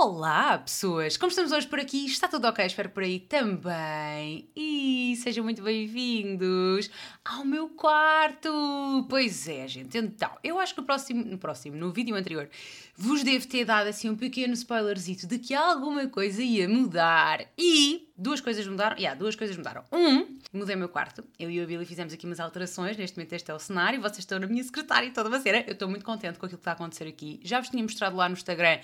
Olá, 0.00 0.56
pessoas! 0.58 1.16
Como 1.16 1.28
estamos 1.28 1.50
hoje 1.50 1.66
por 1.66 1.80
aqui? 1.80 2.06
Está 2.06 2.28
tudo 2.28 2.46
ok? 2.46 2.64
Espero 2.64 2.88
por 2.88 3.02
aí 3.02 3.18
também. 3.18 4.48
E 4.54 5.16
sejam 5.16 5.42
muito 5.42 5.60
bem-vindos 5.60 6.88
ao 7.24 7.44
meu 7.44 7.68
quarto! 7.70 8.48
Pois 9.10 9.48
é, 9.48 9.66
gente. 9.66 9.98
Então, 9.98 10.30
eu 10.44 10.60
acho 10.60 10.72
que 10.72 10.80
no 10.80 10.86
próximo, 10.86 11.24
no 11.24 11.36
próximo, 11.36 11.76
no 11.76 11.90
vídeo 11.90 12.14
anterior, 12.14 12.48
vos 12.96 13.24
devo 13.24 13.48
ter 13.48 13.64
dado 13.64 13.88
assim 13.88 14.08
um 14.08 14.14
pequeno 14.14 14.54
spoilerzito 14.54 15.26
de 15.26 15.36
que 15.36 15.52
alguma 15.52 16.06
coisa 16.06 16.44
ia 16.44 16.68
mudar. 16.68 17.44
E 17.58 18.07
duas 18.18 18.40
coisas 18.40 18.66
mudaram. 18.66 18.96
Yeah, 18.96 19.18
duas 19.18 19.36
coisas 19.36 19.56
mudaram. 19.56 19.84
Um, 19.92 20.38
mudei 20.52 20.74
o 20.74 20.78
meu 20.78 20.88
quarto. 20.88 21.24
Eu 21.38 21.50
e 21.50 21.60
a 21.60 21.66
Billy 21.66 21.86
fizemos 21.86 22.12
aqui 22.12 22.26
umas 22.26 22.40
alterações. 22.40 22.96
Neste 22.96 23.16
momento 23.16 23.32
este 23.32 23.50
é 23.50 23.54
o 23.54 23.58
cenário. 23.58 24.00
Vocês 24.00 24.18
estão 24.18 24.38
na 24.38 24.46
minha 24.46 24.62
secretária 24.64 25.10
toda 25.12 25.28
uma 25.28 25.40
cena. 25.40 25.62
Eu 25.66 25.72
estou 25.72 25.88
muito 25.88 26.04
contente 26.04 26.38
com 26.38 26.46
aquilo 26.46 26.58
que 26.58 26.62
está 26.62 26.72
a 26.72 26.74
acontecer 26.74 27.04
aqui. 27.04 27.40
Já 27.44 27.60
vos 27.60 27.70
tinha 27.70 27.82
mostrado 27.82 28.16
lá 28.16 28.28
no 28.28 28.34
Instagram. 28.34 28.80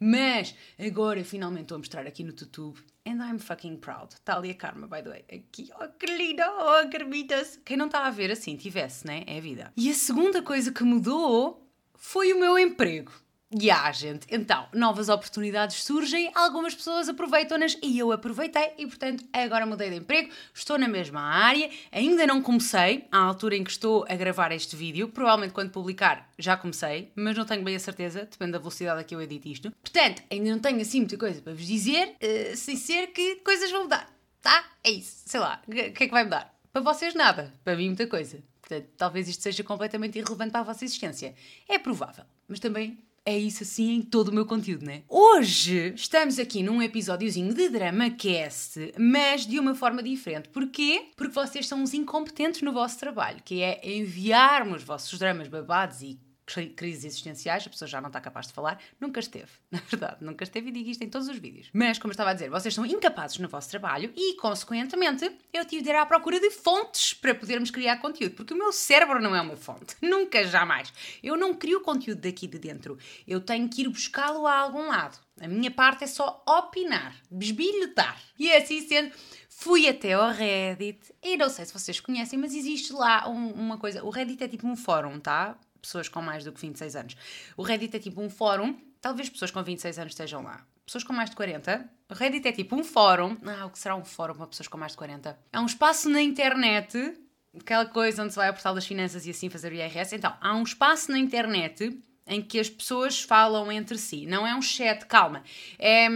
Mas 0.00 0.54
agora 0.78 1.22
finalmente 1.22 1.62
estou 1.62 1.76
a 1.76 1.78
mostrar 1.78 2.06
aqui 2.06 2.24
no 2.24 2.30
YouTube. 2.30 2.78
And 3.06 3.24
I'm 3.24 3.38
fucking 3.38 3.76
proud. 3.76 4.14
Está 4.14 4.36
ali 4.36 4.50
a 4.50 4.54
Karma, 4.54 4.86
by 4.86 5.02
the 5.02 5.10
way. 5.10 5.24
Aqui, 5.32 5.70
oh 5.80 5.88
que 5.98 6.06
linda, 6.06 6.46
oh 6.50 6.88
Carmitas. 6.90 7.60
Quem 7.64 7.76
não 7.76 7.86
está 7.86 8.06
a 8.06 8.10
ver 8.10 8.30
assim, 8.30 8.56
tivesse, 8.56 9.06
né? 9.06 9.24
É 9.26 9.38
a 9.38 9.40
vida. 9.40 9.72
E 9.76 9.90
a 9.90 9.94
segunda 9.94 10.42
coisa 10.42 10.72
que 10.72 10.82
mudou 10.82 11.66
foi 11.94 12.32
o 12.32 12.40
meu 12.40 12.58
emprego. 12.58 13.12
E 13.50 13.70
há, 13.70 13.90
gente. 13.92 14.26
Então, 14.30 14.68
novas 14.74 15.08
oportunidades 15.08 15.82
surgem, 15.82 16.30
algumas 16.34 16.74
pessoas 16.74 17.08
aproveitam-nas 17.08 17.78
e 17.82 17.98
eu 17.98 18.12
aproveitei 18.12 18.72
e, 18.76 18.86
portanto, 18.86 19.24
agora 19.32 19.64
mudei 19.64 19.88
de 19.88 19.96
emprego, 19.96 20.30
estou 20.52 20.78
na 20.78 20.86
mesma 20.86 21.22
área, 21.22 21.70
ainda 21.90 22.26
não 22.26 22.42
comecei, 22.42 23.06
à 23.10 23.16
altura 23.16 23.56
em 23.56 23.64
que 23.64 23.70
estou 23.70 24.04
a 24.06 24.14
gravar 24.16 24.52
este 24.52 24.76
vídeo, 24.76 25.08
provavelmente 25.08 25.54
quando 25.54 25.70
publicar 25.70 26.30
já 26.38 26.58
comecei, 26.58 27.10
mas 27.16 27.38
não 27.38 27.46
tenho 27.46 27.64
bem 27.64 27.74
a 27.74 27.80
certeza, 27.80 28.28
depende 28.30 28.52
da 28.52 28.58
velocidade 28.58 29.00
a 29.00 29.04
que 29.04 29.14
eu 29.14 29.22
edito 29.22 29.48
isto. 29.48 29.70
Portanto, 29.82 30.22
ainda 30.30 30.50
não 30.50 30.58
tenho 30.58 30.82
assim 30.82 31.00
muita 31.00 31.16
coisa 31.16 31.40
para 31.40 31.54
vos 31.54 31.66
dizer, 31.66 32.16
uh, 32.22 32.54
sem 32.54 32.76
ser 32.76 33.06
que 33.08 33.36
coisas 33.36 33.70
vão 33.70 33.84
mudar, 33.84 34.12
tá? 34.42 34.62
É 34.84 34.90
isso, 34.90 35.22
sei 35.24 35.40
lá, 35.40 35.62
o 35.66 35.70
que 35.70 35.80
é 35.80 35.90
que 35.90 36.10
vai 36.10 36.24
mudar? 36.24 36.54
Para 36.70 36.82
vocês 36.82 37.14
nada, 37.14 37.50
para 37.64 37.76
mim 37.76 37.86
muita 37.86 38.06
coisa. 38.06 38.42
Portanto, 38.60 38.88
talvez 38.98 39.26
isto 39.26 39.42
seja 39.42 39.64
completamente 39.64 40.18
irrelevante 40.18 40.50
para 40.50 40.60
a 40.60 40.64
vossa 40.64 40.84
existência. 40.84 41.34
É 41.66 41.78
provável, 41.78 42.24
mas 42.46 42.60
também 42.60 42.98
é 43.28 43.36
isso 43.36 43.62
assim 43.62 43.96
em 43.96 44.00
todo 44.00 44.28
o 44.28 44.34
meu 44.34 44.46
conteúdo, 44.46 44.86
né? 44.86 45.02
Hoje 45.06 45.92
estamos 45.94 46.38
aqui 46.38 46.62
num 46.62 46.80
episódiozinho 46.80 47.52
de 47.52 47.68
Drama 47.68 48.08
Cast, 48.08 48.94
mas 48.98 49.46
de 49.46 49.58
uma 49.58 49.74
forma 49.74 50.02
diferente. 50.02 50.48
Porquê? 50.48 51.10
Porque 51.14 51.34
vocês 51.34 51.68
são 51.68 51.82
uns 51.82 51.92
incompetentes 51.92 52.62
no 52.62 52.72
vosso 52.72 52.98
trabalho, 52.98 53.42
que 53.44 53.60
é 53.60 53.82
enviar-me 53.84 54.74
os 54.74 54.82
vossos 54.82 55.18
dramas 55.18 55.46
babados 55.46 56.00
e 56.00 56.18
crises 56.54 57.04
existenciais, 57.04 57.66
a 57.66 57.70
pessoa 57.70 57.88
já 57.88 58.00
não 58.00 58.08
está 58.08 58.20
capaz 58.20 58.46
de 58.46 58.52
falar, 58.52 58.80
nunca 59.00 59.20
esteve, 59.20 59.50
na 59.70 59.80
verdade, 59.80 60.16
nunca 60.20 60.44
esteve 60.44 60.68
e 60.68 60.72
digo 60.72 60.90
isto 60.90 61.02
em 61.02 61.08
todos 61.08 61.28
os 61.28 61.38
vídeos. 61.38 61.68
Mas, 61.72 61.98
como 61.98 62.10
eu 62.10 62.14
estava 62.14 62.30
a 62.30 62.34
dizer, 62.34 62.50
vocês 62.50 62.74
são 62.74 62.84
incapazes 62.84 63.38
no 63.38 63.48
vosso 63.48 63.70
trabalho 63.70 64.12
e, 64.16 64.34
consequentemente, 64.36 65.30
eu 65.52 65.64
tive 65.64 65.82
de 65.82 65.90
ir 65.90 65.96
à 65.96 66.06
procura 66.06 66.40
de 66.40 66.50
fontes 66.50 67.14
para 67.14 67.34
podermos 67.34 67.70
criar 67.70 67.98
conteúdo, 67.98 68.34
porque 68.34 68.54
o 68.54 68.58
meu 68.58 68.72
cérebro 68.72 69.20
não 69.20 69.34
é 69.34 69.40
uma 69.40 69.56
fonte, 69.56 69.96
nunca, 70.02 70.44
jamais. 70.46 70.92
Eu 71.22 71.36
não 71.36 71.54
crio 71.54 71.80
conteúdo 71.80 72.20
daqui 72.20 72.46
de 72.46 72.58
dentro, 72.58 72.98
eu 73.26 73.40
tenho 73.40 73.68
que 73.68 73.82
ir 73.82 73.88
buscá-lo 73.88 74.46
a 74.46 74.54
algum 74.54 74.88
lado. 74.88 75.18
A 75.40 75.46
minha 75.46 75.70
parte 75.70 76.04
é 76.04 76.06
só 76.06 76.42
opinar, 76.46 77.14
besbilhotar. 77.30 78.20
E 78.38 78.52
assim 78.52 78.80
sendo, 78.80 79.12
fui 79.48 79.88
até 79.88 80.12
ao 80.12 80.30
Reddit 80.30 81.14
e 81.22 81.36
não 81.36 81.48
sei 81.48 81.64
se 81.64 81.72
vocês 81.72 82.00
conhecem, 82.00 82.38
mas 82.38 82.54
existe 82.54 82.92
lá 82.92 83.28
um, 83.28 83.50
uma 83.52 83.78
coisa. 83.78 84.04
O 84.04 84.10
Reddit 84.10 84.42
é 84.42 84.48
tipo 84.48 84.66
um 84.66 84.76
fórum, 84.76 85.20
tá? 85.20 85.56
Pessoas 85.80 86.08
com 86.08 86.20
mais 86.20 86.44
do 86.44 86.52
que 86.52 86.60
26 86.60 86.96
anos. 86.96 87.16
O 87.56 87.62
Reddit 87.62 87.96
é 87.96 87.98
tipo 87.98 88.20
um 88.20 88.30
fórum, 88.30 88.78
talvez 89.00 89.28
pessoas 89.28 89.50
com 89.50 89.62
26 89.62 89.98
anos 89.98 90.12
estejam 90.12 90.42
lá. 90.42 90.64
Pessoas 90.84 91.04
com 91.04 91.12
mais 91.12 91.28
de 91.28 91.36
40. 91.36 91.90
O 92.08 92.14
Reddit 92.14 92.48
é 92.48 92.52
tipo 92.52 92.74
um 92.74 92.82
fórum. 92.82 93.36
Ah, 93.44 93.66
o 93.66 93.70
que 93.70 93.78
será 93.78 93.94
um 93.94 94.04
fórum 94.04 94.34
para 94.34 94.46
pessoas 94.46 94.68
com 94.68 94.78
mais 94.78 94.92
de 94.92 94.98
40? 94.98 95.38
É 95.52 95.60
um 95.60 95.66
espaço 95.66 96.08
na 96.08 96.22
internet, 96.22 97.14
aquela 97.54 97.84
coisa 97.84 98.22
onde 98.22 98.32
se 98.32 98.36
vai 98.36 98.48
ao 98.48 98.54
portal 98.54 98.74
das 98.74 98.86
finanças 98.86 99.26
e 99.26 99.30
assim 99.30 99.50
fazer 99.50 99.70
o 99.70 99.74
IRS. 99.74 100.16
Então, 100.16 100.34
há 100.40 100.54
um 100.54 100.62
espaço 100.62 101.12
na 101.12 101.18
internet 101.18 102.02
em 102.26 102.40
que 102.40 102.58
as 102.58 102.70
pessoas 102.70 103.22
falam 103.22 103.70
entre 103.70 103.98
si. 103.98 104.24
Não 104.26 104.46
é 104.46 104.54
um 104.54 104.62
chat, 104.62 105.04
calma. 105.06 105.42
É. 105.78 106.06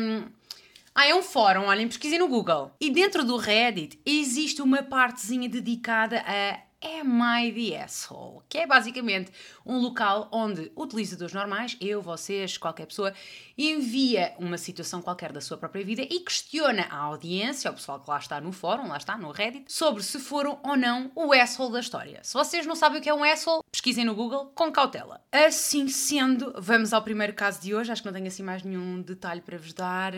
Ah, 0.94 1.06
é 1.06 1.14
um 1.14 1.22
fórum, 1.22 1.64
olhem, 1.64 1.88
pesquisem 1.88 2.18
no 2.18 2.28
Google. 2.28 2.70
E 2.78 2.90
dentro 2.90 3.24
do 3.24 3.36
Reddit 3.36 3.98
existe 4.04 4.60
uma 4.60 4.82
partezinha 4.82 5.48
dedicada 5.48 6.22
a 6.26 6.60
Am 6.82 7.22
I 7.22 7.52
the 7.52 7.80
Asshole? 7.80 8.40
Que 8.48 8.58
é 8.58 8.66
basicamente 8.66 9.30
um 9.64 9.78
local 9.78 10.28
onde 10.32 10.72
utilizadores 10.76 11.32
normais, 11.32 11.76
eu, 11.80 12.02
vocês, 12.02 12.58
qualquer 12.58 12.86
pessoa, 12.86 13.14
envia 13.56 14.34
uma 14.36 14.58
situação 14.58 15.00
qualquer 15.00 15.32
da 15.32 15.40
sua 15.40 15.56
própria 15.56 15.84
vida 15.84 16.02
e 16.02 16.20
questiona 16.20 16.82
a 16.90 16.96
audiência, 16.96 17.70
o 17.70 17.74
pessoal 17.74 18.00
que 18.00 18.10
lá 18.10 18.18
está 18.18 18.40
no 18.40 18.50
fórum, 18.50 18.88
lá 18.88 18.96
está 18.96 19.16
no 19.16 19.30
Reddit, 19.30 19.72
sobre 19.72 20.02
se 20.02 20.18
foram 20.18 20.58
ou 20.64 20.76
não 20.76 21.12
o 21.14 21.32
asshole 21.32 21.72
da 21.72 21.80
história. 21.80 22.20
Se 22.24 22.34
vocês 22.34 22.66
não 22.66 22.74
sabem 22.74 22.98
o 22.98 23.02
que 23.02 23.08
é 23.08 23.14
um 23.14 23.22
asshole, 23.22 23.62
pesquisem 23.70 24.04
no 24.04 24.14
Google 24.14 24.46
com 24.54 24.72
cautela. 24.72 25.24
Assim 25.30 25.86
sendo, 25.88 26.52
vamos 26.58 26.92
ao 26.92 27.02
primeiro 27.02 27.32
caso 27.32 27.60
de 27.60 27.74
hoje. 27.74 27.92
Acho 27.92 28.02
que 28.02 28.06
não 28.06 28.12
tenho 28.12 28.26
assim 28.26 28.42
mais 28.42 28.64
nenhum 28.64 29.00
detalhe 29.00 29.40
para 29.40 29.56
vos 29.56 29.72
dar. 29.72 30.12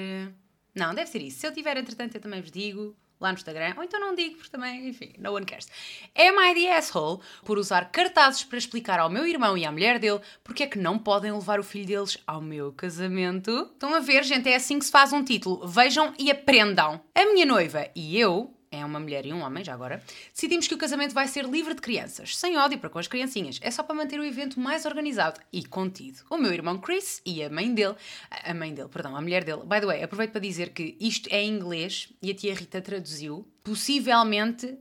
Não, 0.75 0.95
deve 0.95 1.11
ser 1.11 1.21
isso. 1.21 1.41
Se 1.41 1.47
eu 1.47 1.53
tiver, 1.53 1.77
entretanto, 1.77 2.15
eu 2.15 2.21
também 2.21 2.41
vos 2.41 2.51
digo 2.51 2.97
lá 3.25 3.33
no 3.33 3.39
Instagram, 3.39 3.75
ou 3.77 3.83
então 3.83 3.99
não 3.99 4.15
digo, 4.15 4.37
porque 4.37 4.51
também, 4.51 4.89
enfim, 4.89 5.13
no 5.19 5.33
one 5.33 5.47
cares. 5.47 5.69
Am 6.17 6.39
I 6.41 6.55
the 6.55 6.77
asshole 6.77 7.21
por 7.45 7.59
usar 7.59 7.91
cartazes 7.91 8.45
para 8.45 8.59
explicar 8.59 9.01
ao 9.01 9.11
meu 9.11 9.27
irmão 9.27 9.57
e 9.59 9.65
à 9.65 9.73
mulher 9.73 9.99
dele 9.99 10.21
porque 10.45 10.63
é 10.63 10.67
que 10.67 10.79
não 10.79 10.99
podem 10.99 11.33
levar 11.33 11.59
o 11.59 11.65
filho 11.65 11.87
deles 11.87 12.19
ao 12.27 12.41
meu 12.41 12.73
casamento? 12.73 13.71
Estão 13.73 13.95
a 13.95 14.01
ver, 14.01 14.23
gente, 14.25 14.49
é 14.49 14.57
assim 14.57 14.79
que 14.79 14.85
se 14.85 14.93
faz 14.93 15.13
um 15.13 15.25
título. 15.25 15.67
Vejam 15.67 16.15
e 16.19 16.31
aprendam. 16.31 17.01
A 17.15 17.25
minha 17.33 17.47
noiva 17.47 17.89
e 17.95 18.19
eu 18.19 18.54
é 18.81 18.85
uma 18.85 19.01
mulher 19.01 19.27
e 19.27 19.33
um 19.33 19.41
homem, 19.41 19.65
já 19.65 19.73
agora, 19.73 20.03
decidimos 20.33 20.67
que 20.67 20.75
o 20.75 20.79
casamento 20.79 21.15
vai 21.15 21.29
ser 21.29 21.45
livre 21.45 21.75
de 21.75 21.81
crianças, 21.81 22.37
sem 22.37 22.57
ódio 22.57 22.79
para 22.79 22.91
com 22.91 22.99
as 22.99 23.09
criancinhas. 23.09 23.59
É 23.63 23.71
só 23.71 23.83
para 23.83 23.95
manter 23.95 24.19
o 24.21 24.25
evento 24.25 24.59
mais 24.61 24.85
organizado 24.85 25.41
e 25.53 25.65
contido. 25.65 26.21
O 26.31 26.37
meu 26.37 26.53
irmão 26.53 26.79
Chris 26.79 27.21
e 27.25 27.43
a 27.43 27.51
mãe 27.51 27.73
dele, 27.73 27.95
a 28.31 28.55
mãe 28.55 28.73
dele, 28.75 28.89
perdão, 28.89 29.17
a 29.17 29.21
mulher 29.21 29.45
dele, 29.45 29.63
by 29.63 29.81
the 29.81 29.87
way, 29.87 30.03
aproveito 30.03 30.33
para 30.33 30.41
dizer 30.41 30.71
que 30.71 30.97
isto 31.01 31.29
é 31.31 31.43
em 31.43 31.55
inglês 31.55 32.09
e 32.23 32.31
a 32.31 32.35
tia 32.35 32.55
Rita 32.55 32.81
traduziu, 32.81 33.47
possivelmente 33.63 34.79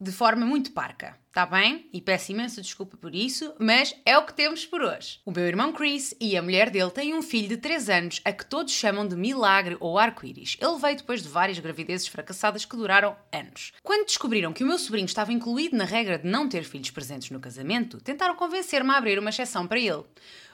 de 0.00 0.12
forma 0.12 0.46
muito 0.46 0.70
parca, 0.70 1.18
tá 1.32 1.44
bem? 1.44 1.88
E 1.92 2.00
peço 2.00 2.30
imensa 2.30 2.62
desculpa 2.62 2.96
por 2.96 3.14
isso, 3.14 3.52
mas 3.58 3.92
é 4.06 4.16
o 4.16 4.24
que 4.24 4.32
temos 4.32 4.64
por 4.64 4.80
hoje. 4.80 5.18
O 5.26 5.32
meu 5.32 5.44
irmão 5.44 5.72
Chris 5.72 6.14
e 6.20 6.36
a 6.36 6.42
mulher 6.42 6.70
dele 6.70 6.90
têm 6.92 7.14
um 7.14 7.22
filho 7.22 7.48
de 7.48 7.56
3 7.56 7.88
anos 7.90 8.20
a 8.24 8.32
que 8.32 8.46
todos 8.46 8.72
chamam 8.72 9.08
de 9.08 9.16
milagre 9.16 9.76
ou 9.80 9.98
arco-íris. 9.98 10.56
Ele 10.60 10.78
veio 10.78 10.96
depois 10.98 11.20
de 11.20 11.28
várias 11.28 11.58
gravidezes 11.58 12.06
fracassadas 12.06 12.64
que 12.64 12.76
duraram 12.76 13.16
anos. 13.32 13.72
Quando 13.82 14.06
descobriram 14.06 14.52
que 14.52 14.62
o 14.62 14.66
meu 14.66 14.78
sobrinho 14.78 15.06
estava 15.06 15.32
incluído 15.32 15.76
na 15.76 15.84
regra 15.84 16.16
de 16.16 16.28
não 16.28 16.48
ter 16.48 16.62
filhos 16.62 16.92
presentes 16.92 17.30
no 17.30 17.40
casamento, 17.40 18.00
tentaram 18.00 18.36
convencer-me 18.36 18.90
a 18.90 18.98
abrir 18.98 19.18
uma 19.18 19.30
exceção 19.30 19.66
para 19.66 19.80
ele. 19.80 20.04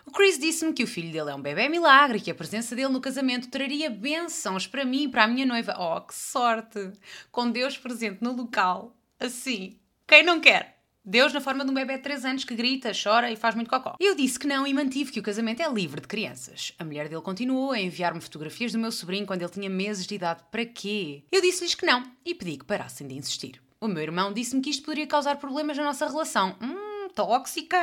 O 0.07 0.11
Chris 0.11 0.39
disse-me 0.39 0.73
que 0.73 0.85
o 0.85 0.87
filho 0.87 1.13
dele 1.13 1.31
é 1.31 1.35
um 1.35 1.43
bebê 1.43 1.69
milagre 1.69 2.19
e 2.19 2.21
que 2.21 2.31
a 2.31 2.35
presença 2.35 2.75
dele 2.75 2.89
no 2.89 3.01
casamento 3.01 3.49
traria 3.49 3.91
bênçãos 3.91 4.67
para 4.67 4.85
mim 4.85 5.05
e 5.05 5.09
para 5.09 5.25
a 5.25 5.29
minha 5.29 5.47
noiva. 5.47 5.75
Oh, 5.79 6.01
que 6.01 6.15
sorte! 6.15 6.93
Com 7.31 7.51
Deus 7.51 7.77
presente 7.77 8.23
no 8.23 8.33
local. 8.33 8.95
Assim, 9.19 9.79
quem 10.07 10.23
não 10.23 10.41
quer? 10.41 10.75
Deus 11.07 11.35
na 11.35 11.41
forma 11.41 11.65
de 11.65 11.71
um 11.71 11.75
bebê 11.75 11.99
de 11.99 12.03
3 12.03 12.25
anos 12.25 12.45
que 12.45 12.55
grita, 12.55 12.91
chora 12.91 13.31
e 13.31 13.37
faz 13.37 13.55
muito 13.55 13.69
cocó. 13.69 13.95
Eu 14.01 14.15
disse 14.15 14.39
que 14.39 14.47
não 14.47 14.67
e 14.67 14.73
mantive 14.73 15.13
que 15.13 15.21
o 15.21 15.23
casamento 15.23 15.61
é 15.61 15.69
livre 15.69 16.01
de 16.01 16.09
crianças. 16.09 16.73
A 16.79 16.85
mulher 16.85 17.11
dele 17.11 17.21
continuou 17.21 17.73
a 17.73 17.81
enviar-me 17.81 18.23
fotografias 18.23 18.73
do 18.73 18.79
meu 18.79 18.91
sobrinho 18.91 19.27
quando 19.27 19.43
ele 19.43 19.51
tinha 19.51 19.69
meses 19.69 20.07
de 20.07 20.15
idade. 20.15 20.43
Para 20.51 20.65
quê? 20.65 21.23
Eu 21.31 21.43
disse-lhes 21.43 21.75
que 21.75 21.85
não 21.85 22.11
e 22.25 22.35
pedi 22.35 22.57
que 22.57 22.65
parassem 22.65 23.07
de 23.07 23.15
insistir. 23.15 23.63
O 23.79 23.87
meu 23.87 24.03
irmão 24.03 24.33
disse-me 24.33 24.63
que 24.63 24.71
isto 24.71 24.83
poderia 24.83 25.07
causar 25.07 25.37
problemas 25.37 25.77
na 25.77 25.85
nossa 25.85 26.07
relação. 26.07 26.57
Hum, 26.63 27.09
tóxica! 27.15 27.77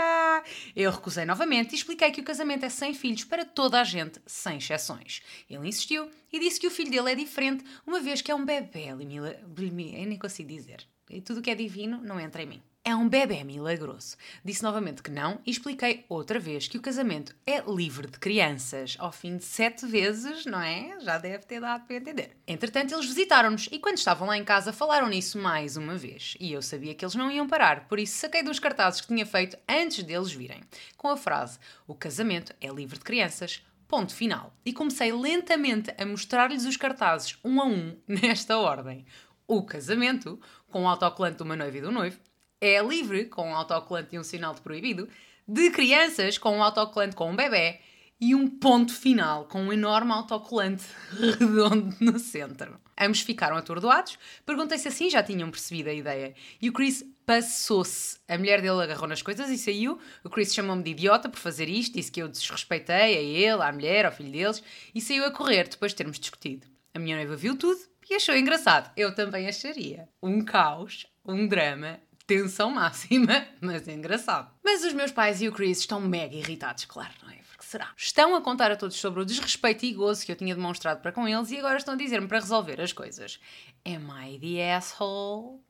Eu 0.75 0.89
recusei 0.89 1.23
novamente 1.23 1.73
e 1.73 1.75
expliquei 1.75 2.09
que 2.09 2.21
o 2.21 2.25
casamento 2.25 2.65
é 2.65 2.69
sem 2.69 2.91
filhos 2.95 3.23
para 3.23 3.45
toda 3.45 3.79
a 3.79 3.83
gente, 3.83 4.19
sem 4.25 4.57
exceções. 4.57 5.21
Ele 5.47 5.67
insistiu 5.67 6.09
e 6.33 6.39
disse 6.39 6.59
que 6.59 6.65
o 6.65 6.71
filho 6.71 6.89
dele 6.89 7.11
é 7.11 7.15
diferente, 7.15 7.63
uma 7.85 7.99
vez 7.99 8.19
que 8.19 8.31
é 8.31 8.35
um 8.35 8.43
bebê. 8.43 8.87
Eu 8.87 8.97
nem 8.97 10.17
consigo 10.17 10.49
dizer 10.49 10.87
e 11.11 11.21
tudo 11.21 11.39
o 11.39 11.41
que 11.41 11.51
é 11.51 11.55
divino 11.55 12.01
não 12.01 12.19
entra 12.19 12.41
em 12.41 12.47
mim. 12.47 12.61
É 12.83 12.95
um 12.95 13.07
bebê 13.07 13.43
milagroso. 13.43 14.17
Disse 14.43 14.63
novamente 14.63 15.03
que 15.03 15.11
não 15.11 15.39
e 15.45 15.51
expliquei 15.51 16.03
outra 16.09 16.39
vez 16.39 16.67
que 16.67 16.79
o 16.79 16.81
casamento 16.81 17.35
é 17.45 17.61
livre 17.61 18.07
de 18.07 18.17
crianças. 18.17 18.95
Ao 18.97 19.11
fim 19.11 19.37
de 19.37 19.43
sete 19.43 19.85
vezes, 19.85 20.47
não 20.47 20.59
é? 20.59 20.99
Já 20.99 21.19
deve 21.19 21.45
ter 21.45 21.61
dado 21.61 21.85
para 21.85 21.97
entender. 21.97 22.35
Entretanto, 22.47 22.95
eles 22.95 23.05
visitaram-nos 23.05 23.69
e 23.71 23.77
quando 23.77 23.99
estavam 23.99 24.27
lá 24.27 24.35
em 24.35 24.43
casa 24.43 24.73
falaram 24.73 25.07
nisso 25.07 25.37
mais 25.37 25.77
uma 25.77 25.95
vez. 25.95 26.35
E 26.39 26.51
eu 26.51 26.61
sabia 26.63 26.95
que 26.95 27.05
eles 27.05 27.13
não 27.13 27.29
iam 27.29 27.47
parar, 27.47 27.87
por 27.87 27.99
isso 27.99 28.17
saquei 28.17 28.41
dos 28.41 28.57
cartazes 28.57 28.99
que 28.99 29.09
tinha 29.09 29.27
feito 29.27 29.59
antes 29.69 30.03
deles 30.03 30.31
virem, 30.31 30.61
com 30.97 31.09
a 31.09 31.17
frase: 31.17 31.59
O 31.85 31.93
casamento 31.93 32.51
é 32.59 32.67
livre 32.69 32.97
de 32.97 33.05
crianças. 33.05 33.63
Ponto 33.87 34.15
final. 34.15 34.55
E 34.65 34.73
comecei 34.73 35.11
lentamente 35.11 35.93
a 35.99 36.05
mostrar-lhes 36.05 36.65
os 36.65 36.77
cartazes, 36.77 37.37
um 37.43 37.61
a 37.61 37.65
um, 37.65 37.95
nesta 38.07 38.57
ordem. 38.57 39.05
O 39.53 39.63
casamento, 39.63 40.39
com 40.71 40.83
o 40.83 40.87
autocolante 40.87 41.37
de 41.37 41.43
uma 41.43 41.55
noiva 41.55 41.77
e 41.77 41.81
do 41.81 41.91
noivo, 41.91 42.17
é 42.59 42.81
livre, 42.81 43.25
com 43.25 43.51
o 43.51 43.55
autocolante 43.55 44.15
e 44.15 44.19
um 44.19 44.23
sinal 44.23 44.53
de 44.53 44.61
proibido, 44.61 45.07
de 45.47 45.69
crianças 45.71 46.37
com 46.37 46.57
um 46.57 46.63
autocolante 46.63 47.15
com 47.15 47.29
um 47.29 47.35
bebê 47.35 47.79
e 48.19 48.35
um 48.35 48.47
ponto 48.47 48.93
final 48.93 49.45
com 49.45 49.63
um 49.63 49.73
enorme 49.73 50.11
autocolante 50.11 50.85
redondo 51.39 51.95
no 51.99 52.19
centro. 52.19 52.79
Ambos 52.99 53.21
ficaram 53.21 53.57
atordoados. 53.57 54.19
Perguntei 54.45 54.77
se 54.77 54.87
assim 54.87 55.09
já 55.09 55.23
tinham 55.23 55.49
percebido 55.49 55.89
a 55.89 55.93
ideia. 55.93 56.35
E 56.61 56.69
o 56.69 56.73
Chris 56.73 57.03
passou-se. 57.25 58.19
A 58.27 58.37
mulher 58.37 58.61
dele 58.61 58.83
agarrou 58.83 59.07
nas 59.07 59.23
coisas 59.23 59.49
e 59.49 59.57
saiu. 59.57 59.97
O 60.23 60.29
Chris 60.29 60.53
chamou-me 60.53 60.83
de 60.83 60.91
idiota 60.91 61.27
por 61.27 61.39
fazer 61.39 61.67
isto, 61.67 61.95
disse 61.95 62.11
que 62.11 62.21
eu 62.21 62.27
desrespeitei 62.27 63.17
a 63.17 63.21
ele, 63.21 63.63
à 63.63 63.71
mulher, 63.71 64.05
ao 64.05 64.11
filho 64.11 64.31
deles 64.31 64.63
e 64.93 65.01
saiu 65.01 65.25
a 65.25 65.31
correr 65.31 65.67
depois 65.67 65.93
de 65.93 65.95
termos 65.95 66.19
discutido. 66.19 66.67
A 66.93 66.99
minha 66.99 67.15
noiva 67.15 67.35
viu 67.35 67.57
tudo 67.57 67.90
e 68.11 68.15
achou 68.15 68.35
engraçado. 68.35 68.91
Eu 68.97 69.15
também 69.15 69.47
acharia. 69.47 70.09
Um 70.21 70.43
caos, 70.43 71.07
um 71.25 71.47
drama, 71.47 71.97
tensão 72.27 72.69
máxima, 72.69 73.47
mas 73.61 73.87
engraçado. 73.87 74.51
Mas 74.61 74.83
os 74.83 74.91
meus 74.91 75.11
pais 75.11 75.41
e 75.41 75.47
o 75.47 75.51
Chris 75.53 75.79
estão 75.79 76.01
mega 76.01 76.35
irritados, 76.35 76.83
claro, 76.83 77.13
não 77.23 77.29
é? 77.29 77.37
Porque 77.49 77.63
será? 77.63 77.93
Estão 77.95 78.35
a 78.35 78.41
contar 78.41 78.69
a 78.69 78.75
todos 78.75 78.97
sobre 78.97 79.21
o 79.21 79.25
desrespeito 79.25 79.85
e 79.85 79.93
gozo 79.93 80.25
que 80.25 80.31
eu 80.33 80.35
tinha 80.35 80.53
demonstrado 80.53 80.99
para 80.99 81.13
com 81.13 81.25
eles 81.25 81.51
e 81.51 81.57
agora 81.57 81.77
estão 81.77 81.93
a 81.93 81.97
dizer-me 81.97 82.27
para 82.27 82.39
resolver 82.39 82.81
as 82.81 82.91
coisas. 82.91 83.39
Am 83.85 84.09
I 84.11 84.37
the 84.37 84.75
asshole? 84.75 85.61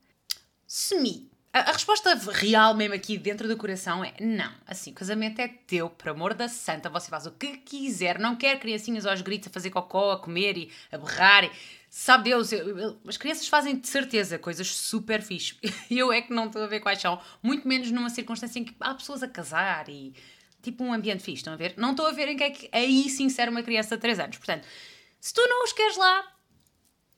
Semi. 0.65 1.29
A, 1.53 1.59
a, 1.59 1.73
resposta 1.73 2.15
real 2.31 2.73
mesmo 2.73 2.95
aqui 2.95 3.17
dentro 3.17 3.47
do 3.47 3.57
coração 3.57 4.03
é 4.03 4.13
não. 4.19 4.51
Assim, 4.65 4.91
o 4.91 4.95
casamento 4.95 5.39
é 5.41 5.47
teu, 5.47 5.89
por 5.89 6.09
amor 6.09 6.33
da 6.33 6.47
santa, 6.47 6.89
você 6.89 7.09
faz 7.09 7.25
o 7.25 7.31
que 7.31 7.57
quiser. 7.57 8.17
Não 8.17 8.35
quer 8.35 8.57
criancinhas 8.57 9.05
aos 9.05 9.21
gritos 9.21 9.49
a 9.49 9.51
fazer 9.51 9.69
cocó, 9.69 10.13
a 10.13 10.17
comer 10.17 10.57
e 10.57 10.71
a 10.91 10.97
berrar. 10.97 11.43
E, 11.43 11.51
sabe 11.93 12.29
Deus, 12.29 12.53
eu, 12.53 12.79
eu, 12.79 12.97
as 13.05 13.17
crianças 13.17 13.49
fazem 13.49 13.77
de 13.77 13.85
certeza 13.85 14.39
coisas 14.39 14.73
super 14.73 15.21
fixe. 15.21 15.57
Eu 15.91 16.11
é 16.11 16.21
que 16.21 16.33
não 16.33 16.45
estou 16.45 16.63
a 16.63 16.67
ver 16.67 16.79
quais 16.79 17.01
são. 17.01 17.21
Muito 17.43 17.67
menos 17.67 17.91
numa 17.91 18.09
circunstância 18.09 18.57
em 18.57 18.63
que 18.63 18.73
há 18.79 18.95
pessoas 18.95 19.21
a 19.21 19.27
casar 19.27 19.89
e 19.89 20.13
tipo 20.61 20.85
um 20.85 20.93
ambiente 20.93 21.21
fixe, 21.21 21.39
estão 21.39 21.51
a 21.53 21.57
ver? 21.57 21.73
Não 21.75 21.91
estou 21.91 22.07
a 22.07 22.11
ver 22.11 22.29
em 22.29 22.37
que 22.37 22.43
é 22.43 22.49
que 22.49 22.69
aí 22.71 23.09
sim 23.09 23.27
ser 23.27 23.49
uma 23.49 23.61
criança 23.61 23.97
de 23.97 24.01
3 24.01 24.19
anos. 24.21 24.37
Portanto, 24.37 24.65
se 25.19 25.33
tu 25.33 25.41
não 25.41 25.65
os 25.65 25.73
queres 25.73 25.97
lá, 25.97 26.33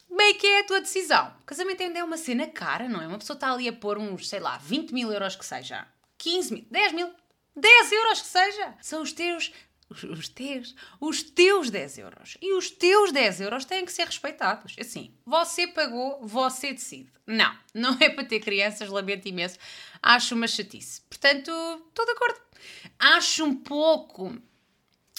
bem 0.10 0.34
que 0.34 0.48
é 0.48 0.62
a 0.62 0.64
tua 0.64 0.82
decisão. 0.82 1.32
Casamento 1.46 1.84
ainda 1.84 2.00
é 2.00 2.04
uma 2.04 2.18
cena 2.18 2.48
cara, 2.48 2.90
não 2.90 3.00
é? 3.00 3.08
Uma 3.08 3.20
pessoa 3.20 3.36
está 3.36 3.54
ali 3.54 3.70
a 3.70 3.74
pôr 3.74 4.00
uns, 4.00 4.28
sei 4.28 4.40
lá, 4.40 4.58
20 4.58 4.92
mil 4.92 5.12
euros 5.12 5.36
que 5.36 5.46
seja, 5.46 5.88
15 6.18 6.52
mil, 6.52 6.66
10 6.72 6.94
mil, 6.94 7.14
10 7.56 7.92
euros 7.92 8.22
que 8.22 8.28
seja. 8.28 8.74
São 8.82 9.04
os 9.04 9.14
teus, 9.14 9.52
os, 9.94 10.04
os 10.04 10.28
teus, 10.28 10.76
os 11.00 11.24
teus 11.24 11.70
10 11.70 11.98
euros. 12.00 12.38
E 12.42 12.54
os 12.58 12.72
teus 12.72 13.12
10 13.12 13.42
euros 13.42 13.66
têm 13.66 13.86
que 13.86 13.92
ser 13.92 14.06
respeitados. 14.06 14.76
Assim, 14.80 15.14
você 15.26 15.68
pagou, 15.68 16.20
você 16.22 16.74
decide. 16.74 17.12
Não, 17.26 17.56
não 17.74 17.98
é 18.00 18.10
para 18.10 18.26
ter 18.26 18.40
crianças, 18.40 18.90
lamento 18.90 19.28
imenso. 19.28 19.58
Acho 20.02 20.36
uma 20.36 20.48
chatice. 20.48 21.02
Portanto, 21.02 21.52
estou 21.88 22.06
de 22.06 22.12
acordo. 22.12 22.40
Acho 23.00 23.46
um 23.46 23.56
pouco, 23.56 24.36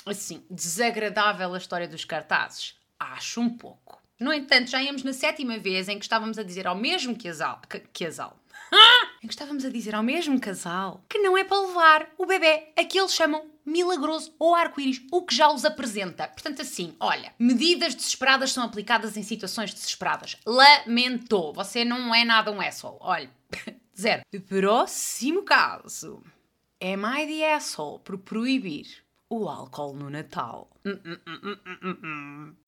assim, 0.04 0.44
desagradável 0.50 1.54
a 1.54 1.58
história 1.58 1.88
dos 1.88 2.04
cartazes. 2.04 2.74
Acho 2.98 3.40
um 3.40 3.50
pouco. 3.50 4.02
No 4.18 4.32
entanto, 4.32 4.70
já 4.70 4.82
íamos 4.82 5.02
na 5.02 5.12
sétima 5.12 5.58
vez 5.58 5.88
em 5.88 5.98
que 5.98 6.04
estávamos 6.04 6.38
a 6.38 6.42
dizer 6.42 6.66
ao 6.66 6.76
mesmo 6.76 7.16
casal. 7.20 7.60
Casal. 7.92 8.38
em 9.22 9.26
que 9.26 9.32
estávamos 9.32 9.64
a 9.64 9.70
dizer 9.70 9.94
ao 9.94 10.02
mesmo 10.02 10.40
casal 10.40 11.04
que 11.08 11.18
não 11.18 11.36
é 11.36 11.44
para 11.44 11.60
levar 11.60 12.08
o 12.18 12.26
bebê 12.26 12.72
a 12.76 12.84
que 12.84 12.98
eles 12.98 13.14
chamam 13.14 13.53
milagroso 13.64 14.34
ou 14.38 14.54
arco-íris, 14.54 15.02
o 15.10 15.22
que 15.22 15.34
já 15.34 15.50
os 15.50 15.64
apresenta. 15.64 16.28
Portanto, 16.28 16.62
assim, 16.62 16.94
olha, 17.00 17.32
medidas 17.38 17.94
desesperadas 17.94 18.52
são 18.52 18.64
aplicadas 18.64 19.16
em 19.16 19.22
situações 19.22 19.72
desesperadas. 19.72 20.36
Lamentou. 20.46 21.52
Você 21.54 21.84
não 21.84 22.14
é 22.14 22.24
nada 22.24 22.50
um 22.50 22.60
asshole. 22.60 22.98
Olha, 23.00 23.30
zero. 23.98 24.22
Próximo 24.48 25.42
caso. 25.42 26.22
Am 26.82 27.22
I 27.22 27.26
the 27.26 27.54
asshole 27.54 28.00
por 28.00 28.18
proibir 28.18 29.04
o 29.28 29.48
álcool 29.48 29.94
no 29.94 30.10
Natal. 30.10 30.70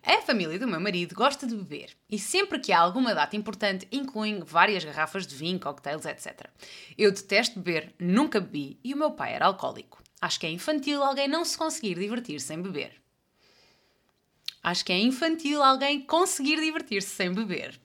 A 0.02 0.22
família 0.22 0.58
do 0.58 0.66
meu 0.66 0.80
marido 0.80 1.14
gosta 1.14 1.46
de 1.46 1.54
beber 1.54 1.90
e 2.10 2.18
sempre 2.18 2.58
que 2.58 2.72
há 2.72 2.80
alguma 2.80 3.14
data 3.14 3.36
importante 3.36 3.86
incluem 3.92 4.40
várias 4.40 4.84
garrafas 4.84 5.26
de 5.26 5.36
vinho, 5.36 5.60
cocktails, 5.60 6.06
etc. 6.06 6.48
Eu 6.96 7.12
detesto 7.12 7.60
beber, 7.60 7.94
nunca 7.98 8.40
bebi 8.40 8.80
e 8.82 8.94
o 8.94 8.96
meu 8.96 9.12
pai 9.12 9.34
era 9.34 9.46
alcoólico. 9.46 10.02
Acho 10.20 10.40
que 10.40 10.46
é 10.46 10.50
infantil 10.50 11.02
alguém 11.02 11.28
não 11.28 11.44
se 11.44 11.56
conseguir 11.56 11.98
divertir 11.98 12.40
sem 12.40 12.60
beber. 12.60 13.00
Acho 14.62 14.84
que 14.84 14.92
é 14.92 14.98
infantil 14.98 15.62
alguém 15.62 16.00
conseguir 16.00 16.60
divertir-se 16.60 17.10
sem 17.10 17.32
beber. 17.32 17.80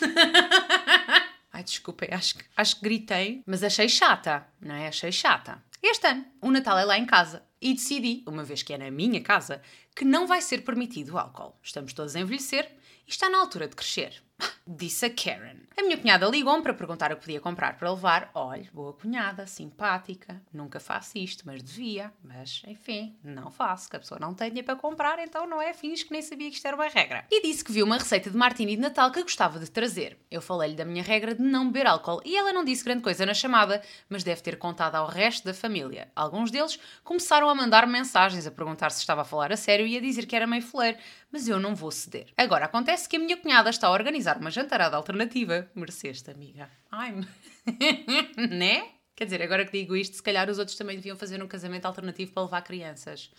Ai, 1.52 1.62
desculpem, 1.62 2.08
acho, 2.12 2.36
acho 2.56 2.76
que 2.76 2.82
gritei, 2.82 3.42
mas 3.46 3.62
achei 3.62 3.88
chata, 3.88 4.46
não 4.60 4.74
é? 4.74 4.88
Achei 4.88 5.12
chata. 5.12 5.62
Este 5.82 6.06
ano, 6.08 6.24
o 6.40 6.50
Natal 6.50 6.78
é 6.78 6.84
lá 6.84 6.98
em 6.98 7.06
casa 7.06 7.42
e 7.60 7.74
decidi, 7.74 8.24
uma 8.26 8.42
vez 8.42 8.62
que 8.62 8.72
é 8.72 8.78
na 8.78 8.90
minha 8.90 9.20
casa, 9.20 9.62
que 9.94 10.04
não 10.04 10.26
vai 10.26 10.40
ser 10.40 10.62
permitido 10.62 11.14
o 11.14 11.18
álcool. 11.18 11.58
Estamos 11.62 11.92
todos 11.92 12.16
a 12.16 12.20
envelhecer 12.20 12.70
e 13.06 13.10
está 13.10 13.28
na 13.28 13.38
altura 13.38 13.68
de 13.68 13.76
crescer. 13.76 14.22
Disse 14.66 15.06
a 15.06 15.10
Karen. 15.10 15.56
A 15.76 15.82
minha 15.82 15.96
cunhada 15.96 16.26
ligou-me 16.26 16.62
para 16.62 16.74
perguntar 16.74 17.10
o 17.10 17.16
que 17.16 17.22
podia 17.22 17.40
comprar 17.40 17.78
para 17.78 17.90
levar. 17.90 18.30
Olha, 18.34 18.68
boa 18.72 18.92
cunhada, 18.92 19.46
simpática. 19.46 20.40
Nunca 20.52 20.78
faço 20.78 21.16
isto, 21.16 21.44
mas 21.46 21.62
devia. 21.62 22.12
Mas, 22.22 22.62
enfim, 22.66 23.16
não 23.24 23.50
faço, 23.50 23.88
que 23.88 23.96
a 23.96 23.98
pessoa 23.98 24.20
não 24.20 24.34
tem 24.34 24.48
dinheiro 24.48 24.66
para 24.66 24.76
comprar, 24.76 25.18
então 25.18 25.46
não 25.46 25.60
é 25.60 25.72
fins 25.72 26.02
que 26.02 26.12
nem 26.12 26.20
sabia 26.20 26.50
que 26.50 26.56
isto 26.56 26.66
era 26.66 26.76
uma 26.76 26.86
regra. 26.86 27.24
E 27.30 27.42
disse 27.42 27.64
que 27.64 27.72
viu 27.72 27.86
uma 27.86 27.96
receita 27.96 28.28
de 28.28 28.36
martini 28.36 28.76
de 28.76 28.82
Natal 28.82 29.10
que 29.10 29.22
gostava 29.22 29.58
de 29.58 29.70
trazer. 29.70 30.18
Eu 30.30 30.42
falei-lhe 30.42 30.76
da 30.76 30.84
minha 30.84 31.02
regra 31.02 31.34
de 31.34 31.42
não 31.42 31.66
beber 31.66 31.86
álcool 31.86 32.20
e 32.24 32.36
ela 32.36 32.52
não 32.52 32.62
disse 32.62 32.84
grande 32.84 33.02
coisa 33.02 33.24
na 33.24 33.32
chamada, 33.32 33.82
mas 34.08 34.22
deve 34.22 34.42
ter 34.42 34.58
contado 34.58 34.96
ao 34.96 35.06
resto 35.06 35.46
da 35.46 35.54
família. 35.54 36.12
Alguns 36.14 36.50
deles 36.50 36.78
começaram 37.02 37.48
a 37.48 37.54
mandar 37.54 37.86
mensagens 37.86 38.46
a 38.46 38.50
perguntar 38.50 38.90
se 38.90 39.00
estava 39.00 39.22
a 39.22 39.24
falar 39.24 39.50
a 39.50 39.56
sério 39.56 39.86
e 39.86 39.96
a 39.96 40.00
dizer 40.00 40.26
que 40.26 40.36
era 40.36 40.46
meio 40.46 40.62
fuleiro, 40.62 40.98
mas 41.32 41.48
eu 41.48 41.58
não 41.58 41.74
vou 41.74 41.90
ceder. 41.90 42.26
Agora, 42.36 42.66
acontece 42.66 43.08
que 43.08 43.16
a 43.16 43.18
minha 43.18 43.36
cunhada 43.36 43.70
está 43.70 43.86
a 43.86 43.92
organizar 43.92 44.36
uma 44.36 44.49
jantarada 44.50 44.96
alternativa. 44.96 45.70
Mereceste, 45.74 46.30
amiga. 46.30 46.68
Ai, 46.90 47.14
né? 48.36 48.90
Quer 49.14 49.24
dizer, 49.24 49.42
agora 49.42 49.64
que 49.64 49.72
digo 49.72 49.96
isto, 49.96 50.16
se 50.16 50.22
calhar 50.22 50.48
os 50.48 50.58
outros 50.58 50.76
também 50.76 50.96
deviam 50.96 51.16
fazer 51.16 51.42
um 51.42 51.48
casamento 51.48 51.86
alternativo 51.86 52.32
para 52.32 52.42
levar 52.42 52.62
crianças. 52.62 53.30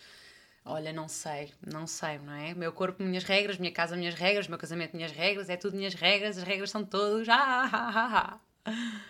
Olha, 0.63 0.93
não 0.93 1.07
sei, 1.07 1.51
não 1.65 1.87
sei, 1.87 2.19
não 2.19 2.33
é? 2.33 2.53
Meu 2.53 2.71
corpo, 2.71 3.01
minhas 3.01 3.23
regras, 3.23 3.57
minha 3.57 3.71
casa, 3.71 3.95
minhas 3.95 4.13
regras, 4.13 4.47
meu 4.47 4.59
casamento, 4.59 4.95
minhas 4.95 5.11
regras, 5.11 5.49
é 5.49 5.57
tudo 5.57 5.75
minhas 5.75 5.95
regras, 5.95 6.37
as 6.37 6.43
regras 6.43 6.69
são 6.69 6.85
todos. 6.85 7.27
Ah, 7.29 7.69
ah, 7.71 7.91
ah, 7.95 8.39
ah. 8.65 9.01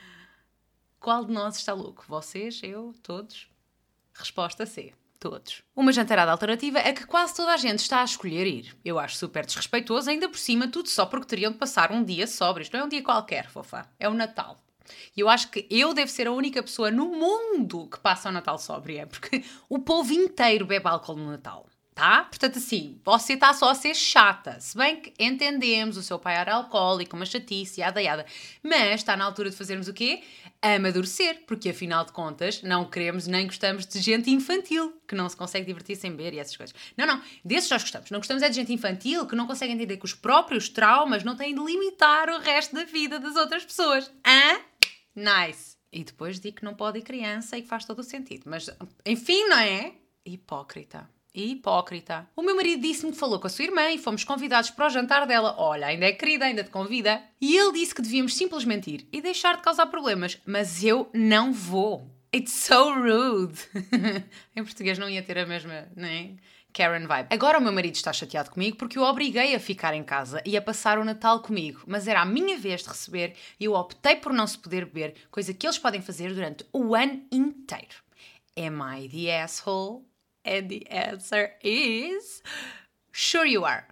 Qual 0.99 1.25
de 1.25 1.33
nós 1.33 1.57
está 1.57 1.73
louco? 1.73 2.05
Vocês, 2.07 2.61
eu, 2.63 2.93
todos? 3.03 3.49
Resposta 4.13 4.65
C 4.65 4.93
todos. 5.21 5.61
Uma 5.75 5.93
jantarada 5.93 6.31
alternativa 6.31 6.79
é 6.79 6.91
que 6.91 7.05
quase 7.05 7.35
toda 7.35 7.53
a 7.53 7.57
gente 7.57 7.79
está 7.79 8.01
a 8.01 8.05
escolher 8.05 8.47
ir. 8.47 8.75
Eu 8.83 8.97
acho 8.97 9.15
super 9.15 9.45
desrespeitoso, 9.45 10.09
ainda 10.09 10.27
por 10.27 10.39
cima, 10.39 10.67
tudo 10.67 10.89
só 10.89 11.05
porque 11.05 11.27
teriam 11.27 11.51
de 11.51 11.59
passar 11.59 11.91
um 11.91 12.03
dia 12.03 12.25
sóbrios. 12.25 12.71
Não 12.71 12.79
é 12.79 12.83
um 12.83 12.89
dia 12.89 13.03
qualquer, 13.03 13.47
fofa. 13.47 13.87
É 13.99 14.09
o 14.09 14.13
Natal. 14.15 14.57
E 15.15 15.19
eu 15.19 15.29
acho 15.29 15.49
que 15.51 15.67
eu 15.69 15.93
devo 15.93 16.09
ser 16.09 16.27
a 16.27 16.31
única 16.31 16.61
pessoa 16.63 16.89
no 16.89 17.05
mundo 17.05 17.87
que 17.87 17.99
passa 17.99 18.29
o 18.29 18.31
Natal 18.31 18.57
sóbria, 18.57 19.05
porque 19.05 19.45
o 19.69 19.77
povo 19.77 20.11
inteiro 20.11 20.65
bebe 20.65 20.87
álcool 20.87 21.15
no 21.15 21.29
Natal 21.29 21.67
tá? 21.93 22.23
Portanto, 22.23 22.57
assim, 22.57 22.99
você 23.03 23.33
está 23.33 23.53
só 23.53 23.69
a 23.69 23.75
ser 23.75 23.95
chata. 23.95 24.59
Se 24.59 24.77
bem 24.77 25.01
que 25.01 25.13
entendemos, 25.19 25.97
o 25.97 26.03
seu 26.03 26.17
pai 26.17 26.35
era 26.35 26.55
alcoólico, 26.55 27.15
uma 27.15 27.25
chatice, 27.25 27.81
yada 27.81 28.01
yada. 28.01 28.25
Mas 28.63 29.01
está 29.01 29.15
na 29.15 29.25
altura 29.25 29.49
de 29.49 29.55
fazermos 29.55 29.87
o 29.87 29.93
quê? 29.93 30.21
Amadurecer, 30.61 31.43
porque 31.45 31.69
afinal 31.69 32.05
de 32.05 32.11
contas 32.11 32.61
não 32.61 32.85
queremos 32.85 33.27
nem 33.27 33.45
gostamos 33.45 33.85
de 33.85 33.99
gente 33.99 34.29
infantil 34.29 35.01
que 35.07 35.15
não 35.15 35.27
se 35.27 35.35
consegue 35.35 35.65
divertir 35.65 35.95
sem 35.95 36.11
beber 36.11 36.33
e 36.33 36.39
essas 36.39 36.55
coisas. 36.55 36.75
Não, 36.95 37.05
não, 37.05 37.21
desses 37.43 37.69
nós 37.69 37.81
gostamos. 37.81 38.11
Não 38.11 38.19
gostamos 38.19 38.43
é 38.43 38.49
de 38.49 38.55
gente 38.55 38.71
infantil 38.71 39.25
que 39.25 39.35
não 39.35 39.47
consegue 39.47 39.73
entender 39.73 39.97
que 39.97 40.05
os 40.05 40.13
próprios 40.13 40.69
traumas 40.69 41.23
não 41.23 41.35
têm 41.35 41.53
de 41.53 41.61
limitar 41.61 42.29
o 42.29 42.39
resto 42.39 42.75
da 42.75 42.83
vida 42.83 43.19
das 43.19 43.35
outras 43.35 43.65
pessoas. 43.65 44.11
Hã? 44.25 44.59
Nice. 45.15 45.77
E 45.91 46.03
depois 46.03 46.39
digo 46.39 46.57
que 46.57 46.63
não 46.63 46.73
pode 46.73 46.99
ir 46.99 47.01
criança 47.01 47.57
e 47.57 47.61
que 47.63 47.67
faz 47.67 47.83
todo 47.83 47.99
o 47.99 48.03
sentido. 48.03 48.43
Mas, 48.45 48.69
enfim, 49.05 49.43
não 49.45 49.57
é? 49.57 49.93
Hipócrita. 50.25 51.09
Hipócrita. 51.33 52.27
O 52.35 52.41
meu 52.41 52.55
marido 52.55 52.81
disse-me 52.81 53.11
que 53.11 53.17
falou 53.17 53.39
com 53.39 53.47
a 53.47 53.49
sua 53.49 53.65
irmã 53.65 53.89
e 53.89 53.97
fomos 53.97 54.23
convidados 54.23 54.69
para 54.69 54.87
o 54.87 54.89
jantar 54.89 55.25
dela. 55.25 55.55
Olha, 55.57 55.87
ainda 55.87 56.05
é 56.05 56.11
querida, 56.11 56.45
ainda 56.45 56.63
te 56.63 56.69
convida. 56.69 57.21
E 57.39 57.57
ele 57.57 57.73
disse 57.73 57.95
que 57.95 58.01
devíamos 58.01 58.35
simplesmente 58.35 58.89
ir 58.89 59.07
e 59.11 59.21
deixar 59.21 59.55
de 59.55 59.61
causar 59.61 59.85
problemas. 59.87 60.37
Mas 60.45 60.83
eu 60.83 61.09
não 61.13 61.53
vou. 61.53 62.09
It's 62.35 62.53
so 62.53 62.93
rude. 62.93 63.59
em 64.55 64.63
português 64.63 64.97
não 64.97 65.09
ia 65.09 65.21
ter 65.21 65.37
a 65.37 65.45
mesma, 65.45 65.87
nem 65.95 66.39
Karen 66.73 67.05
vibe. 67.05 67.27
Agora 67.29 67.59
o 67.59 67.61
meu 67.61 67.71
marido 67.71 67.95
está 67.95 68.13
chateado 68.13 68.51
comigo 68.51 68.77
porque 68.77 68.97
eu 68.97 69.03
obriguei 69.03 69.53
a 69.55 69.59
ficar 69.59 69.93
em 69.93 70.03
casa 70.03 70.41
e 70.45 70.55
a 70.55 70.61
passar 70.61 70.97
o 70.97 71.05
Natal 71.05 71.41
comigo, 71.41 71.81
mas 71.85 72.07
era 72.07 72.21
a 72.21 72.25
minha 72.25 72.57
vez 72.57 72.83
de 72.83 72.89
receber 72.89 73.35
e 73.59 73.65
eu 73.65 73.73
optei 73.73 74.15
por 74.15 74.33
não 74.33 74.47
se 74.47 74.57
poder 74.57 74.85
beber, 74.85 75.15
coisa 75.29 75.53
que 75.53 75.65
eles 75.65 75.77
podem 75.77 76.01
fazer 76.01 76.33
durante 76.33 76.65
o 76.71 76.95
ano 76.95 77.21
inteiro. 77.31 77.95
Am 78.57 78.79
I 78.81 79.09
the 79.09 79.41
asshole? 79.41 80.03
And 80.45 80.67
the 80.69 80.87
answer 80.89 81.51
is 81.63 82.41
sure 83.11 83.45
you 83.45 83.65
are. 83.65 83.85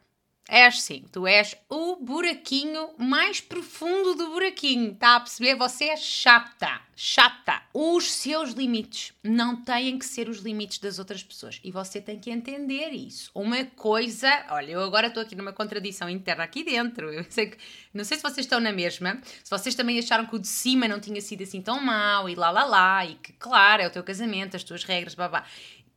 És 0.51 0.81
sim, 0.81 1.05
tu 1.11 1.27
és 1.27 1.55
o 1.69 1.97
buraquinho 1.97 2.89
mais 2.97 3.39
profundo 3.39 4.15
do 4.15 4.31
buraquinho. 4.31 4.93
Está 4.93 5.15
a 5.15 5.19
perceber? 5.19 5.53
Você 5.55 5.85
é 5.85 5.95
chata. 5.95 6.81
Chata. 6.95 7.61
Os 7.71 8.11
seus 8.11 8.53
limites 8.53 9.13
não 9.23 9.63
têm 9.63 9.99
que 9.99 10.05
ser 10.05 10.27
os 10.27 10.39
limites 10.39 10.79
das 10.79 10.97
outras 10.97 11.21
pessoas. 11.21 11.61
E 11.63 11.71
você 11.71 12.01
tem 12.01 12.19
que 12.19 12.31
entender 12.31 12.89
isso. 12.89 13.29
Uma 13.35 13.63
coisa. 13.63 14.27
Olha, 14.49 14.71
eu 14.71 14.81
agora 14.81 15.07
estou 15.07 15.21
aqui 15.21 15.35
numa 15.35 15.53
contradição 15.53 16.09
interna 16.09 16.45
aqui 16.45 16.63
dentro. 16.63 17.13
Eu 17.13 17.23
sei 17.29 17.51
que. 17.51 17.57
Não 17.93 18.03
sei 18.03 18.17
se 18.17 18.23
vocês 18.23 18.47
estão 18.47 18.59
na 18.59 18.71
mesma. 18.71 19.21
Se 19.43 19.51
vocês 19.51 19.75
também 19.75 19.99
acharam 19.99 20.25
que 20.25 20.35
o 20.35 20.39
de 20.39 20.47
cima 20.47 20.87
não 20.87 20.99
tinha 20.99 21.21
sido 21.21 21.43
assim 21.43 21.61
tão 21.61 21.79
mau 21.79 22.27
e 22.27 22.33
lá 22.33 22.49
lá 22.49 22.65
lá. 22.65 23.05
E 23.05 23.13
que, 23.15 23.33
claro, 23.33 23.83
é 23.83 23.87
o 23.87 23.91
teu 23.91 24.03
casamento, 24.03 24.57
as 24.57 24.63
tuas 24.63 24.83
regras, 24.83 25.13
babá. 25.13 25.45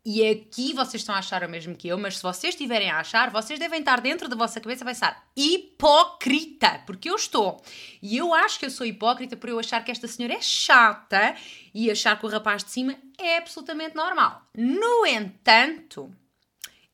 E 0.05 0.29
aqui 0.29 0.73
vocês 0.73 1.01
estão 1.01 1.15
a 1.15 1.19
achar 1.19 1.45
o 1.45 1.49
mesmo 1.49 1.77
que 1.77 1.87
eu, 1.87 1.97
mas 1.97 2.17
se 2.17 2.23
vocês 2.23 2.55
estiverem 2.55 2.91
a 2.91 2.99
achar, 2.99 3.31
vocês 3.31 3.57
devem 3.57 3.79
estar 3.79 4.01
dentro 4.01 4.29
da 4.29 4.35
vossa 4.35 4.61
cabeça 4.61 4.83
a 4.83 4.87
pensar 4.89 5.31
hipócrita, 5.37 6.83
porque 6.85 7.09
eu 7.09 7.15
estou. 7.15 7.63
E 8.03 8.17
eu 8.17 8.35
acho 8.35 8.59
que 8.59 8.67
eu 8.67 8.71
sou 8.71 8.85
hipócrita 8.85 9.37
por 9.37 9.49
eu 9.49 9.61
achar 9.61 9.85
que 9.85 9.93
esta 9.93 10.09
senhora 10.09 10.35
é 10.35 10.41
chata 10.41 11.37
e 11.73 11.89
achar 11.89 12.19
que 12.19 12.27
o 12.27 12.29
rapaz 12.29 12.65
de 12.65 12.73
cima 12.73 12.97
é 13.17 13.37
absolutamente 13.37 13.95
normal. 13.95 14.43
No 14.57 15.07
entanto, 15.07 16.13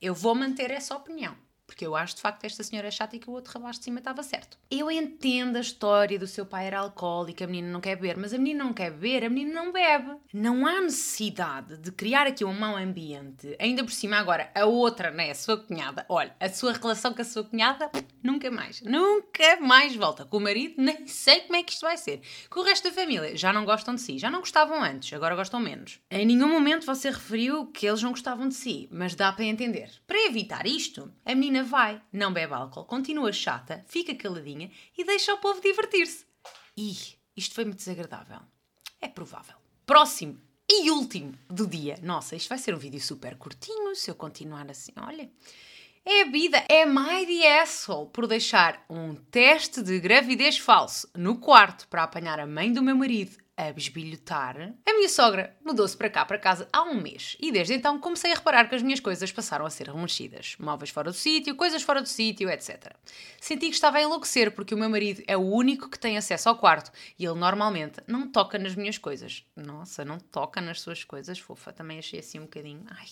eu 0.03 0.15
vou 0.15 0.35
manter 0.35 0.71
essa 0.71 0.95
opinião. 0.95 1.35
Porque 1.69 1.87
eu 1.87 1.95
acho 1.95 2.17
de 2.17 2.23
facto 2.23 2.41
que 2.41 2.47
esta 2.47 2.63
senhora 2.63 2.89
é 2.89 2.91
chata 2.91 3.15
e 3.15 3.19
que 3.19 3.29
o 3.29 3.33
outro 3.35 3.53
rapaz 3.53 3.79
de 3.79 3.85
cima 3.85 3.99
estava 3.99 4.23
certo. 4.23 4.57
Eu 4.71 4.91
entendo 4.91 5.57
a 5.57 5.61
história 5.61 6.19
do 6.19 6.27
seu 6.27 6.47
pai 6.47 6.67
era 6.67 6.79
alcoólico, 6.79 7.45
a 7.45 7.47
menina 7.47 7.69
não 7.69 7.81
quer 7.81 7.95
beber, 7.95 8.17
mas 8.17 8.33
a 8.33 8.39
menina 8.39 8.65
não 8.65 8.73
quer 8.73 8.91
beber, 8.91 9.25
a 9.25 9.29
menina 9.29 9.63
não 9.63 9.71
bebe. 9.71 10.17
Não 10.33 10.67
há 10.67 10.81
necessidade 10.81 11.77
de 11.77 11.93
criar 11.93 12.27
aqui 12.27 12.43
um 12.43 12.59
mau 12.59 12.75
ambiente. 12.75 13.55
Ainda 13.61 13.85
por 13.85 13.93
cima, 13.93 14.17
agora, 14.17 14.51
a 14.55 14.65
outra, 14.65 15.11
né, 15.11 15.31
a 15.31 15.35
sua 15.35 15.59
cunhada, 15.59 16.07
olha, 16.09 16.35
a 16.41 16.49
sua 16.49 16.73
relação 16.73 17.13
com 17.13 17.21
a 17.21 17.25
sua 17.25 17.45
cunhada, 17.45 17.91
nunca 18.23 18.51
mais, 18.51 18.81
nunca 18.81 19.61
mais 19.61 19.95
volta. 19.95 20.25
Com 20.25 20.39
o 20.39 20.41
marido, 20.41 20.75
nem 20.79 21.07
sei 21.07 21.43
como 21.43 21.57
é 21.57 21.63
que 21.63 21.73
isto 21.73 21.83
vai 21.83 21.99
ser. 21.99 22.23
Com 22.49 22.61
o 22.61 22.65
resto 22.65 22.89
da 22.89 22.95
família, 22.95 23.37
já 23.37 23.53
não 23.53 23.67
gostam 23.67 23.95
de 23.95 24.01
si, 24.01 24.19
já 24.19 24.31
não 24.31 24.41
gostavam 24.41 24.83
antes, 24.83 25.13
agora 25.13 25.37
gostam 25.37 25.61
menos. 25.61 26.01
Em 26.11 26.25
nenhum 26.25 26.49
momento 26.49 26.87
você 26.87 27.11
referiu 27.11 27.67
que 27.67 27.87
eles 27.87 28.03
não 28.03 28.11
gostavam 28.11 28.49
de 28.49 28.55
si, 28.55 28.89
mas 28.91 29.15
dá 29.15 29.31
para 29.31 29.45
entender. 29.45 29.91
Para 30.07 30.25
evitar 30.25 30.67
isto, 30.67 31.13
a 31.27 31.35
menina 31.35 31.58
vai, 31.63 32.01
não 32.13 32.33
bebe 32.33 32.55
álcool, 32.55 32.85
continua 32.85 33.33
chata, 33.33 33.85
fica 33.89 34.15
caladinha 34.15 34.71
e 34.97 35.05
deixa 35.05 35.35
o 35.35 35.39
povo 35.39 35.61
divertir-se. 35.61 36.27
Ih, 36.77 37.17
isto 37.37 37.55
foi 37.55 37.65
muito 37.65 37.79
desagradável. 37.79 38.41
É 39.01 39.09
provável. 39.09 39.57
Próximo 39.87 40.41
e 40.69 40.91
último 40.91 41.33
do 41.49 41.67
dia. 41.67 41.99
Nossa, 42.03 42.37
isto 42.37 42.49
vai 42.49 42.59
ser 42.59 42.75
um 42.75 42.79
vídeo 42.79 43.01
super 43.01 43.37
curtinho 43.37 43.95
se 43.95 44.11
eu 44.11 44.15
continuar 44.15 44.71
assim. 44.71 44.93
Olha, 44.97 45.31
é 46.05 46.23
a 46.23 46.31
vida, 46.31 46.65
é 46.69 46.85
my 46.85 47.27
the 47.27 47.61
asshole 47.61 48.11
por 48.11 48.27
deixar 48.27 48.85
um 48.89 49.15
teste 49.15 49.83
de 49.83 49.99
gravidez 49.99 50.59
falso 50.59 51.09
no 51.17 51.39
quarto 51.39 51.87
para 51.89 52.03
apanhar 52.03 52.39
a 52.39 52.47
mãe 52.47 52.73
do 52.73 52.83
meu 52.83 52.97
marido 52.97 53.37
a 53.59 53.73
bisbilhotar. 53.73 54.73
A 54.87 54.93
minha 54.93 55.09
sogra 55.09 55.57
mudou-se 55.65 55.97
para 55.97 56.09
cá, 56.09 56.25
para 56.25 56.39
casa, 56.39 56.69
há 56.73 56.85
um 56.85 56.95
mês. 56.95 57.37
E 57.41 57.51
desde 57.51 57.75
então 57.75 57.99
comecei 57.99 58.31
a 58.31 58.37
reparar 58.37 58.69
que 58.69 58.77
as 58.77 58.83
minhas 58.83 59.01
coisas 59.01 59.33
passaram 59.33 59.67
a 59.67 59.71
ser 59.71 59.89
remexidas. 59.89 60.55
Móveis 60.61 60.91
fora 60.91 61.11
do 61.11 61.17
sítio, 61.17 61.57
coisas 61.57 61.83
fora 61.83 62.01
do 62.01 62.09
sítio, 62.09 62.49
etc. 62.49 62.95
Senti 63.41 63.67
que 63.67 63.75
estava 63.75 63.99
a 63.99 64.03
enlouquecer 64.03 64.53
porque 64.53 64.77
o 64.77 64.79
meu 64.79 64.89
marido 64.89 65.25
é 65.27 65.37
o 65.37 65.41
único 65.41 65.91
que 65.91 65.99
tem 65.99 66.17
acesso 66.17 66.49
ao 66.49 66.57
quarto 66.57 66.93
e 67.19 67.25
ele 67.25 67.35
normalmente 67.35 68.01
não 68.07 68.31
toca 68.31 68.61
nas 68.61 68.77
minhas 68.77 68.97
coisas. 68.97 69.45
Nossa, 69.57 70.05
não 70.05 70.21
toca 70.21 70.61
nas 70.61 70.81
suas 70.81 71.03
coisas, 71.03 71.41
fofa. 71.41 71.73
Também 71.73 71.99
achei 71.99 72.21
assim 72.21 72.39
um 72.39 72.43
bocadinho. 72.43 72.85
Ai, 72.89 73.09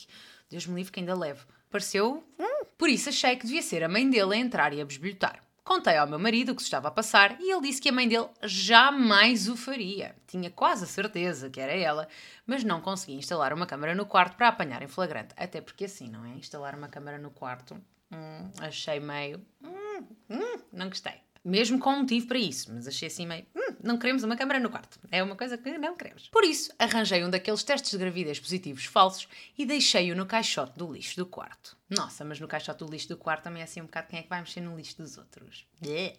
Deus 0.48 0.64
me 0.66 0.76
livre 0.76 0.92
que 0.92 1.00
ainda 1.00 1.18
levo. 1.18 1.44
Pareceu. 1.68 2.22
Hum. 2.38 2.64
Por 2.78 2.88
isso 2.88 3.08
achei 3.08 3.34
que 3.34 3.46
devia 3.46 3.62
ser 3.62 3.82
a 3.82 3.88
mãe 3.88 4.08
dele 4.08 4.34
a 4.34 4.38
entrar 4.38 4.72
e 4.72 4.80
a 4.80 4.84
bisbilhotar. 4.84 5.45
Contei 5.66 5.96
ao 5.96 6.06
meu 6.06 6.16
marido 6.20 6.52
o 6.52 6.54
que 6.54 6.62
se 6.62 6.68
estava 6.68 6.86
a 6.86 6.92
passar 6.92 7.40
e 7.40 7.50
ele 7.50 7.62
disse 7.62 7.82
que 7.82 7.88
a 7.88 7.92
mãe 7.92 8.06
dele 8.06 8.28
jamais 8.44 9.48
o 9.48 9.56
faria. 9.56 10.14
Tinha 10.24 10.48
quase 10.48 10.84
a 10.84 10.86
certeza 10.86 11.50
que 11.50 11.60
era 11.60 11.72
ela, 11.72 12.06
mas 12.46 12.62
não 12.62 12.80
conseguia 12.80 13.16
instalar 13.16 13.52
uma 13.52 13.66
câmara 13.66 13.92
no 13.92 14.06
quarto 14.06 14.36
para 14.36 14.46
apanhar 14.46 14.80
em 14.80 14.86
flagrante. 14.86 15.34
Até 15.36 15.60
porque 15.60 15.86
assim, 15.86 16.08
não 16.08 16.24
é? 16.24 16.28
Instalar 16.28 16.76
uma 16.76 16.86
câmara 16.86 17.18
no 17.18 17.32
quarto, 17.32 17.74
hum, 18.12 18.48
achei 18.60 19.00
meio. 19.00 19.44
Hum, 19.60 20.06
hum, 20.30 20.60
não 20.72 20.88
gostei. 20.88 21.25
Mesmo 21.46 21.78
com 21.78 21.90
um 21.90 22.00
motivo 22.00 22.26
para 22.26 22.38
isso, 22.38 22.74
mas 22.74 22.88
achei 22.88 23.06
assim 23.06 23.24
meio. 23.24 23.46
Hum, 23.54 23.76
não 23.80 23.96
queremos 23.96 24.24
uma 24.24 24.36
câmara 24.36 24.58
no 24.58 24.68
quarto. 24.68 24.98
É 25.12 25.22
uma 25.22 25.36
coisa 25.36 25.56
que 25.56 25.78
não 25.78 25.96
queremos. 25.96 26.28
Por 26.28 26.42
isso, 26.42 26.72
arranjei 26.76 27.24
um 27.24 27.30
daqueles 27.30 27.62
testes 27.62 27.92
de 27.92 27.98
gravidez 27.98 28.40
positivos 28.40 28.84
falsos 28.84 29.28
e 29.56 29.64
deixei-o 29.64 30.16
no 30.16 30.26
caixote 30.26 30.76
do 30.76 30.92
lixo 30.92 31.14
do 31.14 31.24
quarto. 31.24 31.76
Nossa, 31.88 32.24
mas 32.24 32.40
no 32.40 32.48
caixote 32.48 32.84
do 32.84 32.90
lixo 32.90 33.08
do 33.08 33.16
quarto 33.16 33.44
também 33.44 33.60
é 33.60 33.64
assim 33.64 33.80
um 33.80 33.84
bocado 33.84 34.08
quem 34.08 34.18
é 34.18 34.22
que 34.24 34.28
vai 34.28 34.40
mexer 34.40 34.60
no 34.60 34.76
lixo 34.76 34.96
dos 34.96 35.16
outros. 35.16 35.64
Yeah. 35.84 36.16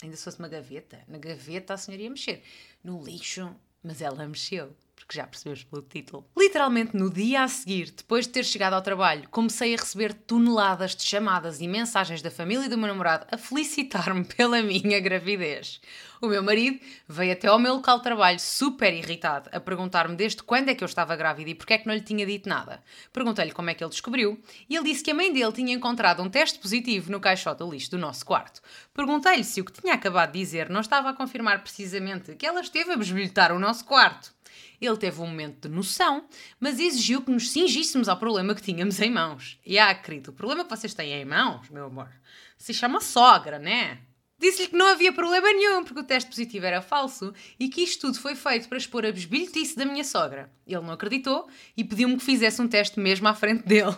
Ainda 0.00 0.14
se 0.14 0.22
fosse 0.22 0.38
uma 0.38 0.48
gaveta. 0.48 1.02
Na 1.08 1.18
gaveta 1.18 1.74
a 1.74 1.76
senhora 1.76 2.04
ia 2.04 2.10
mexer. 2.10 2.44
No 2.84 3.02
lixo, 3.02 3.52
mas 3.82 4.00
ela 4.00 4.28
mexeu 4.28 4.76
porque 4.98 5.16
já 5.16 5.26
percebes 5.26 5.64
pelo 5.64 5.82
título. 5.82 6.26
Literalmente 6.36 6.96
no 6.96 7.10
dia 7.10 7.42
a 7.42 7.48
seguir, 7.48 7.90
depois 7.90 8.26
de 8.26 8.32
ter 8.32 8.44
chegado 8.44 8.74
ao 8.74 8.82
trabalho, 8.82 9.28
comecei 9.30 9.74
a 9.74 9.78
receber 9.78 10.12
toneladas 10.12 10.94
de 10.94 11.04
chamadas 11.04 11.60
e 11.60 11.68
mensagens 11.68 12.20
da 12.20 12.30
família 12.30 12.68
do 12.68 12.76
meu 12.76 12.88
namorado 12.88 13.26
a 13.30 13.38
felicitar-me 13.38 14.24
pela 14.36 14.62
minha 14.62 15.00
gravidez. 15.00 15.80
O 16.20 16.26
meu 16.26 16.42
marido 16.42 16.80
veio 17.06 17.32
até 17.32 17.46
ao 17.46 17.60
meu 17.60 17.74
local 17.74 17.98
de 17.98 18.02
trabalho 18.02 18.40
super 18.40 18.92
irritado 18.92 19.48
a 19.52 19.60
perguntar-me 19.60 20.16
desde 20.16 20.42
quando 20.42 20.68
é 20.68 20.74
que 20.74 20.82
eu 20.82 20.86
estava 20.86 21.14
grávida 21.14 21.50
e 21.50 21.54
porque 21.54 21.74
é 21.74 21.78
que 21.78 21.86
não 21.86 21.94
lhe 21.94 22.00
tinha 22.00 22.26
dito 22.26 22.48
nada. 22.48 22.82
Perguntei-lhe 23.12 23.52
como 23.52 23.70
é 23.70 23.74
que 23.74 23.84
ele 23.84 23.90
descobriu 23.90 24.40
e 24.68 24.74
ele 24.74 24.84
disse 24.84 25.04
que 25.04 25.12
a 25.12 25.14
mãe 25.14 25.32
dele 25.32 25.52
tinha 25.52 25.72
encontrado 25.72 26.20
um 26.20 26.28
teste 26.28 26.58
positivo 26.58 27.12
no 27.12 27.20
caixote 27.20 27.60
do 27.60 27.70
lixo 27.70 27.92
do 27.92 27.98
nosso 27.98 28.26
quarto. 28.26 28.60
Perguntei-lhe 28.92 29.44
se 29.44 29.60
o 29.60 29.64
que 29.64 29.80
tinha 29.80 29.94
acabado 29.94 30.32
de 30.32 30.40
dizer 30.40 30.68
não 30.68 30.80
estava 30.80 31.10
a 31.10 31.14
confirmar 31.14 31.62
precisamente 31.62 32.34
que 32.34 32.46
ela 32.46 32.60
esteve 32.60 32.92
a 32.92 32.96
besbilhotar 32.96 33.52
o 33.52 33.58
nosso 33.60 33.84
quarto. 33.84 34.36
Ele 34.80 34.96
teve 34.96 35.20
um 35.20 35.26
momento 35.26 35.68
de 35.68 35.74
noção, 35.74 36.24
mas 36.60 36.78
exigiu 36.78 37.22
que 37.22 37.30
nos 37.30 37.50
cingíssemos 37.50 38.08
ao 38.08 38.16
problema 38.16 38.54
que 38.54 38.62
tínhamos 38.62 39.00
em 39.00 39.10
mãos. 39.10 39.58
E 39.64 39.78
ah, 39.78 39.94
querido, 39.94 40.30
o 40.30 40.34
problema 40.34 40.64
que 40.64 40.70
vocês 40.70 40.94
têm 40.94 41.12
em 41.12 41.24
mãos, 41.24 41.68
meu 41.70 41.86
amor, 41.86 42.10
se 42.56 42.72
chama 42.72 43.00
sogra, 43.00 43.58
né? 43.58 43.98
Disse-lhe 44.38 44.68
que 44.68 44.76
não 44.76 44.86
havia 44.86 45.12
problema 45.12 45.52
nenhum, 45.52 45.82
porque 45.82 46.00
o 46.00 46.04
teste 46.04 46.30
positivo 46.30 46.64
era 46.64 46.80
falso 46.80 47.34
e 47.58 47.68
que 47.68 47.82
isto 47.82 48.02
tudo 48.02 48.20
foi 48.20 48.36
feito 48.36 48.68
para 48.68 48.78
expor 48.78 49.04
a 49.04 49.10
besbilhotice 49.10 49.76
da 49.76 49.84
minha 49.84 50.04
sogra. 50.04 50.48
Ele 50.64 50.80
não 50.80 50.92
acreditou 50.92 51.48
e 51.76 51.82
pediu-me 51.82 52.16
que 52.16 52.24
fizesse 52.24 52.62
um 52.62 52.68
teste 52.68 53.00
mesmo 53.00 53.26
à 53.26 53.34
frente 53.34 53.64
dele. 53.66 53.96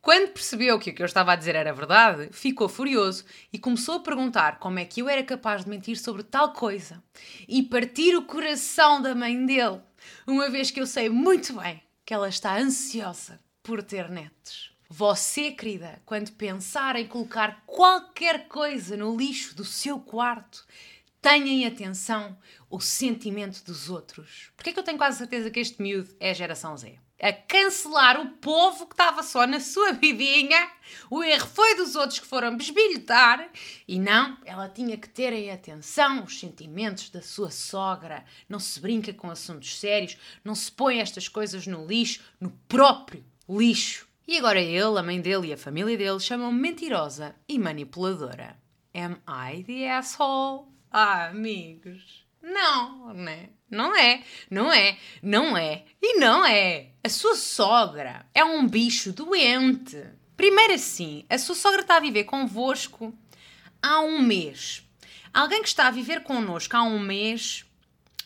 Quando 0.00 0.32
percebeu 0.32 0.78
que 0.78 0.90
o 0.90 0.94
que 0.94 1.02
eu 1.02 1.06
estava 1.06 1.32
a 1.32 1.36
dizer 1.36 1.54
era 1.54 1.72
verdade, 1.72 2.28
ficou 2.30 2.68
furioso 2.68 3.24
e 3.50 3.58
começou 3.58 3.94
a 3.94 4.00
perguntar 4.00 4.58
como 4.58 4.78
é 4.78 4.84
que 4.84 5.00
eu 5.00 5.08
era 5.08 5.22
capaz 5.24 5.64
de 5.64 5.70
mentir 5.70 5.96
sobre 5.96 6.22
tal 6.22 6.52
coisa 6.52 7.02
e 7.48 7.62
partir 7.62 8.14
o 8.14 8.22
coração 8.22 9.00
da 9.00 9.14
mãe 9.14 9.46
dele, 9.46 9.80
uma 10.26 10.50
vez 10.50 10.70
que 10.70 10.80
eu 10.80 10.86
sei 10.86 11.08
muito 11.08 11.52
bem 11.54 11.82
que 12.04 12.12
ela 12.12 12.28
está 12.28 12.58
ansiosa 12.58 13.40
por 13.62 13.82
ter 13.82 14.08
netos. 14.08 14.74
Você, 14.88 15.50
querida, 15.50 16.00
quando 16.04 16.32
pensar 16.32 16.96
em 16.96 17.06
colocar 17.06 17.62
qualquer 17.66 18.46
coisa 18.46 18.96
no 18.96 19.16
lixo 19.16 19.54
do 19.54 19.64
seu 19.64 19.98
quarto, 19.98 20.64
tenha 21.20 21.46
em 21.46 21.66
atenção 21.66 22.36
o 22.68 22.80
sentimento 22.80 23.64
dos 23.64 23.88
outros. 23.88 24.52
Porque 24.56 24.70
é 24.70 24.72
que 24.72 24.78
eu 24.78 24.84
tenho 24.84 24.98
quase 24.98 25.18
certeza 25.18 25.50
que 25.50 25.58
este 25.58 25.80
miúdo 25.80 26.14
é 26.20 26.34
geração 26.34 26.76
Z? 26.76 26.98
A 27.20 27.32
cancelar 27.32 28.20
o 28.20 28.30
povo 28.32 28.86
que 28.86 28.94
estava 28.94 29.22
só 29.22 29.46
na 29.46 29.60
sua 29.60 29.92
vidinha. 29.92 30.70
O 31.10 31.22
erro 31.22 31.46
foi 31.46 31.74
dos 31.76 31.94
outros 31.94 32.18
que 32.18 32.26
foram 32.26 32.56
besbilhotar. 32.56 33.48
E 33.86 33.98
não, 33.98 34.36
ela 34.44 34.68
tinha 34.68 34.96
que 34.96 35.08
ter 35.08 35.32
em 35.32 35.50
atenção 35.50 36.24
os 36.24 36.38
sentimentos 36.38 37.10
da 37.10 37.22
sua 37.22 37.50
sogra. 37.50 38.24
Não 38.48 38.58
se 38.58 38.80
brinca 38.80 39.12
com 39.12 39.30
assuntos 39.30 39.78
sérios, 39.78 40.16
não 40.44 40.54
se 40.54 40.70
põe 40.70 41.00
estas 41.00 41.28
coisas 41.28 41.66
no 41.66 41.86
lixo, 41.86 42.20
no 42.40 42.50
próprio 42.68 43.24
lixo. 43.48 44.06
E 44.26 44.38
agora 44.38 44.60
ele, 44.60 44.98
a 44.98 45.02
mãe 45.02 45.20
dele 45.20 45.48
e 45.48 45.52
a 45.52 45.58
família 45.58 45.96
dele 45.96 46.18
chamam-me 46.18 46.58
mentirosa 46.58 47.34
e 47.46 47.58
manipuladora. 47.58 48.56
Am 48.94 49.20
I 49.28 49.62
the 49.64 49.90
asshole? 49.90 50.66
Ah, 50.90 51.26
amigos. 51.26 52.23
Não, 52.44 53.14
né? 53.14 53.48
Não 53.70 53.96
é, 53.96 54.22
não 54.50 54.70
é, 54.70 54.98
não 55.22 55.56
é 55.56 55.82
e 56.00 56.18
não 56.18 56.44
é. 56.44 56.90
A 57.02 57.08
sua 57.08 57.34
sogra 57.34 58.26
é 58.34 58.44
um 58.44 58.68
bicho 58.68 59.12
doente. 59.12 59.96
Primeiro 60.36 60.74
assim, 60.74 61.24
a 61.30 61.38
sua 61.38 61.54
sogra 61.54 61.80
está 61.80 61.96
a 61.96 62.00
viver 62.00 62.24
convosco 62.24 63.16
há 63.82 64.00
um 64.00 64.20
mês. 64.20 64.86
Alguém 65.32 65.62
que 65.62 65.68
está 65.68 65.86
a 65.86 65.90
viver 65.90 66.22
connosco 66.22 66.76
há 66.76 66.82
um 66.82 66.98
mês 66.98 67.64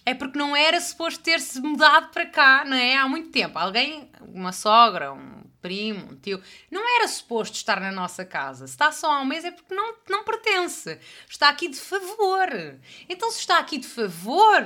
é 0.04 0.14
porque 0.14 0.37
não 0.38 0.56
era 0.56 0.80
suposto 0.80 1.22
ter-se 1.22 1.60
mudado 1.60 2.10
para 2.10 2.26
cá, 2.26 2.64
não 2.66 2.76
é? 2.76 2.96
Há 2.96 3.06
muito 3.06 3.30
tempo. 3.30 3.56
Alguém, 3.56 4.10
uma 4.20 4.52
sogra, 4.52 5.12
um 5.12 5.44
primo, 5.60 6.12
um 6.12 6.16
tio. 6.16 6.42
Não 6.70 6.82
era 6.96 7.08
suposto 7.08 7.56
estar 7.56 7.80
na 7.80 7.92
nossa 7.92 8.24
casa. 8.24 8.66
Se 8.66 8.72
está 8.72 8.90
só 8.92 9.12
há 9.12 9.20
um 9.20 9.24
mês 9.24 9.44
é 9.44 9.50
porque 9.50 9.74
não, 9.74 9.94
não 10.08 10.24
pertence. 10.24 10.98
Está 11.28 11.48
aqui 11.48 11.68
de 11.68 11.78
favor. 11.78 12.48
Então, 13.08 13.30
se 13.30 13.40
está 13.40 13.58
aqui 13.58 13.78
de 13.78 13.86
favor, 13.86 14.62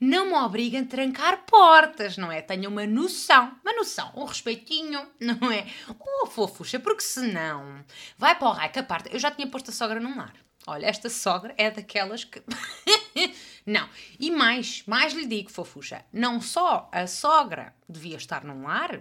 não 0.00 0.26
me 0.26 0.34
obriguem 0.34 0.80
a 0.82 0.86
trancar 0.86 1.44
portas, 1.44 2.16
não 2.16 2.30
é? 2.30 2.40
Tenham 2.40 2.70
uma 2.70 2.86
noção. 2.86 3.56
Uma 3.62 3.74
noção, 3.74 4.12
um 4.16 4.24
respeitinho, 4.24 5.06
não 5.20 5.50
é? 5.50 5.66
Oh, 5.98 6.26
fofucha, 6.26 6.78
porque 6.78 7.02
senão 7.02 7.84
vai 8.16 8.34
para 8.34 8.48
o 8.48 8.52
raio 8.52 8.72
que 8.72 8.78
a 8.78 8.82
parte. 8.82 9.12
Eu 9.12 9.18
já 9.18 9.30
tinha 9.30 9.46
posto 9.46 9.70
a 9.70 9.74
sogra 9.74 10.00
num 10.00 10.16
lar. 10.16 10.34
Olha, 10.68 10.86
esta 10.86 11.08
sogra 11.08 11.54
é 11.56 11.70
daquelas 11.70 12.24
que. 12.24 12.42
não. 13.66 13.88
E 14.18 14.30
mais, 14.30 14.84
mais 14.86 15.12
lhe 15.12 15.26
digo, 15.26 15.50
fofucha, 15.50 16.04
não 16.12 16.40
só 16.40 16.88
a 16.92 17.08
sogra 17.08 17.74
devia 17.88 18.16
estar 18.16 18.44
num 18.44 18.62
lar, 18.62 19.00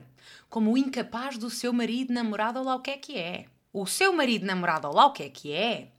como 0.49 0.73
o 0.73 0.77
incapaz 0.77 1.37
do 1.37 1.51
seu 1.51 1.71
marido, 1.71 2.11
namorado 2.11 2.57
ou 2.57 2.65
lá 2.65 2.75
o 2.75 2.81
que 2.81 2.91
é 2.91 2.97
que 2.97 3.17
é. 3.17 3.45
O 3.71 3.85
seu 3.85 4.11
marido, 4.11 4.45
namorado 4.45 4.87
ou 4.87 4.95
lá 4.95 5.05
o 5.05 5.13
que 5.13 5.23
é 5.23 5.29
que 5.29 5.51
é, 5.51 5.91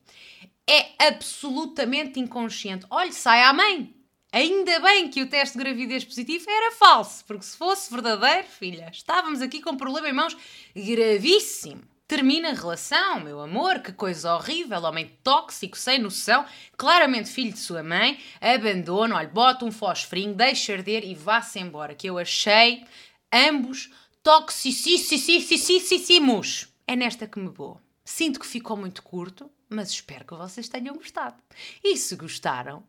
é 0.68 1.06
absolutamente 1.06 2.18
inconsciente. 2.18 2.87
Olhe, 2.90 3.12
sai 3.12 3.42
à 3.42 3.52
mãe. 3.52 3.94
Ainda 4.32 4.80
bem 4.80 5.08
que 5.08 5.23
o 5.23 5.28
teste 5.28 5.56
de 5.56 5.64
gravidez 5.64 6.04
positivo 6.04 6.50
era 6.50 6.73
falso, 6.73 7.25
porque 7.25 7.44
se 7.44 7.56
fosse 7.56 7.90
verdadeiro, 7.90 8.46
filha, 8.49 8.90
estávamos 8.92 9.40
aqui 9.40 9.62
com 9.62 9.70
um 9.70 9.76
problema 9.76 10.08
em 10.08 10.12
mãos 10.12 10.37
gravíssimo. 10.75 11.82
Termina 12.08 12.50
a 12.50 12.54
relação, 12.54 13.18
meu 13.18 13.40
amor, 13.40 13.80
que 13.80 13.92
coisa 13.92 14.36
horrível, 14.36 14.80
homem 14.82 15.10
tóxico, 15.25 15.76
sem 15.76 15.98
noção, 15.98 16.46
claramente 16.76 17.28
filho 17.28 17.52
de 17.52 17.58
sua 17.58 17.82
mãe, 17.82 18.20
abandona, 18.40 19.16
olha, 19.16 19.28
bota 19.28 19.64
um 19.64 19.72
fosforinho, 19.72 20.32
deixa 20.32 20.72
arder 20.72 21.04
e 21.04 21.16
vá-se 21.16 21.58
embora, 21.58 21.96
que 21.96 22.08
eu 22.08 22.16
achei 22.16 22.86
ambos 23.32 23.90
toxicíssimos. 24.22 26.68
É 26.86 26.94
nesta 26.94 27.26
que 27.26 27.40
me 27.40 27.48
vou. 27.48 27.80
Sinto 28.04 28.38
que 28.38 28.46
ficou 28.46 28.76
muito 28.76 29.02
curto, 29.02 29.50
mas 29.68 29.90
espero 29.90 30.25
que 30.25 30.34
vocês 30.34 30.68
tenham 30.68 30.94
gostado. 30.94 31.42
E 31.82 31.96
se 31.96 32.14
gostaram, 32.14 32.84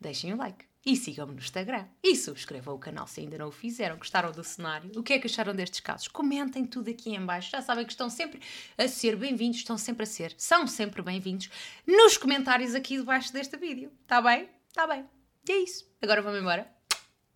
deixem 0.00 0.32
o 0.32 0.36
like. 0.36 0.71
E 0.84 0.96
sigam-me 0.96 1.32
no 1.34 1.38
Instagram. 1.38 1.86
E 2.02 2.16
subscrevam 2.16 2.74
o 2.74 2.78
canal 2.78 3.06
se 3.06 3.20
ainda 3.20 3.38
não 3.38 3.48
o 3.48 3.52
fizeram. 3.52 3.96
Gostaram 3.96 4.32
do 4.32 4.42
cenário? 4.42 4.90
O 4.96 5.02
que 5.02 5.12
é 5.12 5.18
que 5.18 5.28
acharam 5.28 5.54
destes 5.54 5.78
casos? 5.78 6.08
Comentem 6.08 6.66
tudo 6.66 6.90
aqui 6.90 7.14
em 7.14 7.24
baixo. 7.24 7.50
Já 7.50 7.62
sabem 7.62 7.86
que 7.86 7.92
estão 7.92 8.10
sempre 8.10 8.40
a 8.76 8.88
ser 8.88 9.14
bem-vindos, 9.14 9.58
estão 9.58 9.78
sempre 9.78 10.02
a 10.02 10.06
ser, 10.06 10.34
são 10.36 10.66
sempre 10.66 11.00
bem-vindos 11.00 11.48
nos 11.86 12.16
comentários 12.16 12.74
aqui 12.74 12.96
debaixo 12.96 13.32
deste 13.32 13.56
vídeo. 13.56 13.92
Está 14.02 14.20
bem? 14.20 14.48
Está 14.66 14.84
bem. 14.86 15.08
E 15.48 15.52
é 15.52 15.58
isso. 15.58 15.88
Agora 16.02 16.20
vamos 16.20 16.40
embora. 16.40 16.68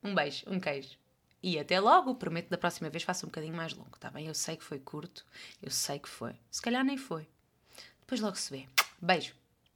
Um 0.03 0.13
beijo, 0.13 0.45
um 0.49 0.59
queijo. 0.59 0.99
E 1.41 1.57
até 1.57 1.79
logo. 1.79 2.17
Prometo 2.17 2.49
da 2.49 2.59
próxima 2.59 2.91
vez 2.91 3.05
faça 3.05 3.25
um 3.25 3.29
bocadinho 3.29 3.55
mais 3.55 3.73
longo, 3.73 3.95
está 3.95 4.11
bem? 4.11 4.27
Eu 4.27 4.35
sei 4.35 4.57
que 4.57 4.65
foi 4.65 4.81
curto, 4.81 5.25
eu 5.63 5.71
sei 5.71 6.01
que 6.01 6.09
foi. 6.09 6.35
Se 6.51 6.61
calhar 6.61 6.85
nem 6.85 6.97
foi. 6.97 7.29
Depois 8.01 8.21
logo 8.21 8.37
se 8.37 8.51
vê. 8.51 8.69
Beijo. 9.01 9.35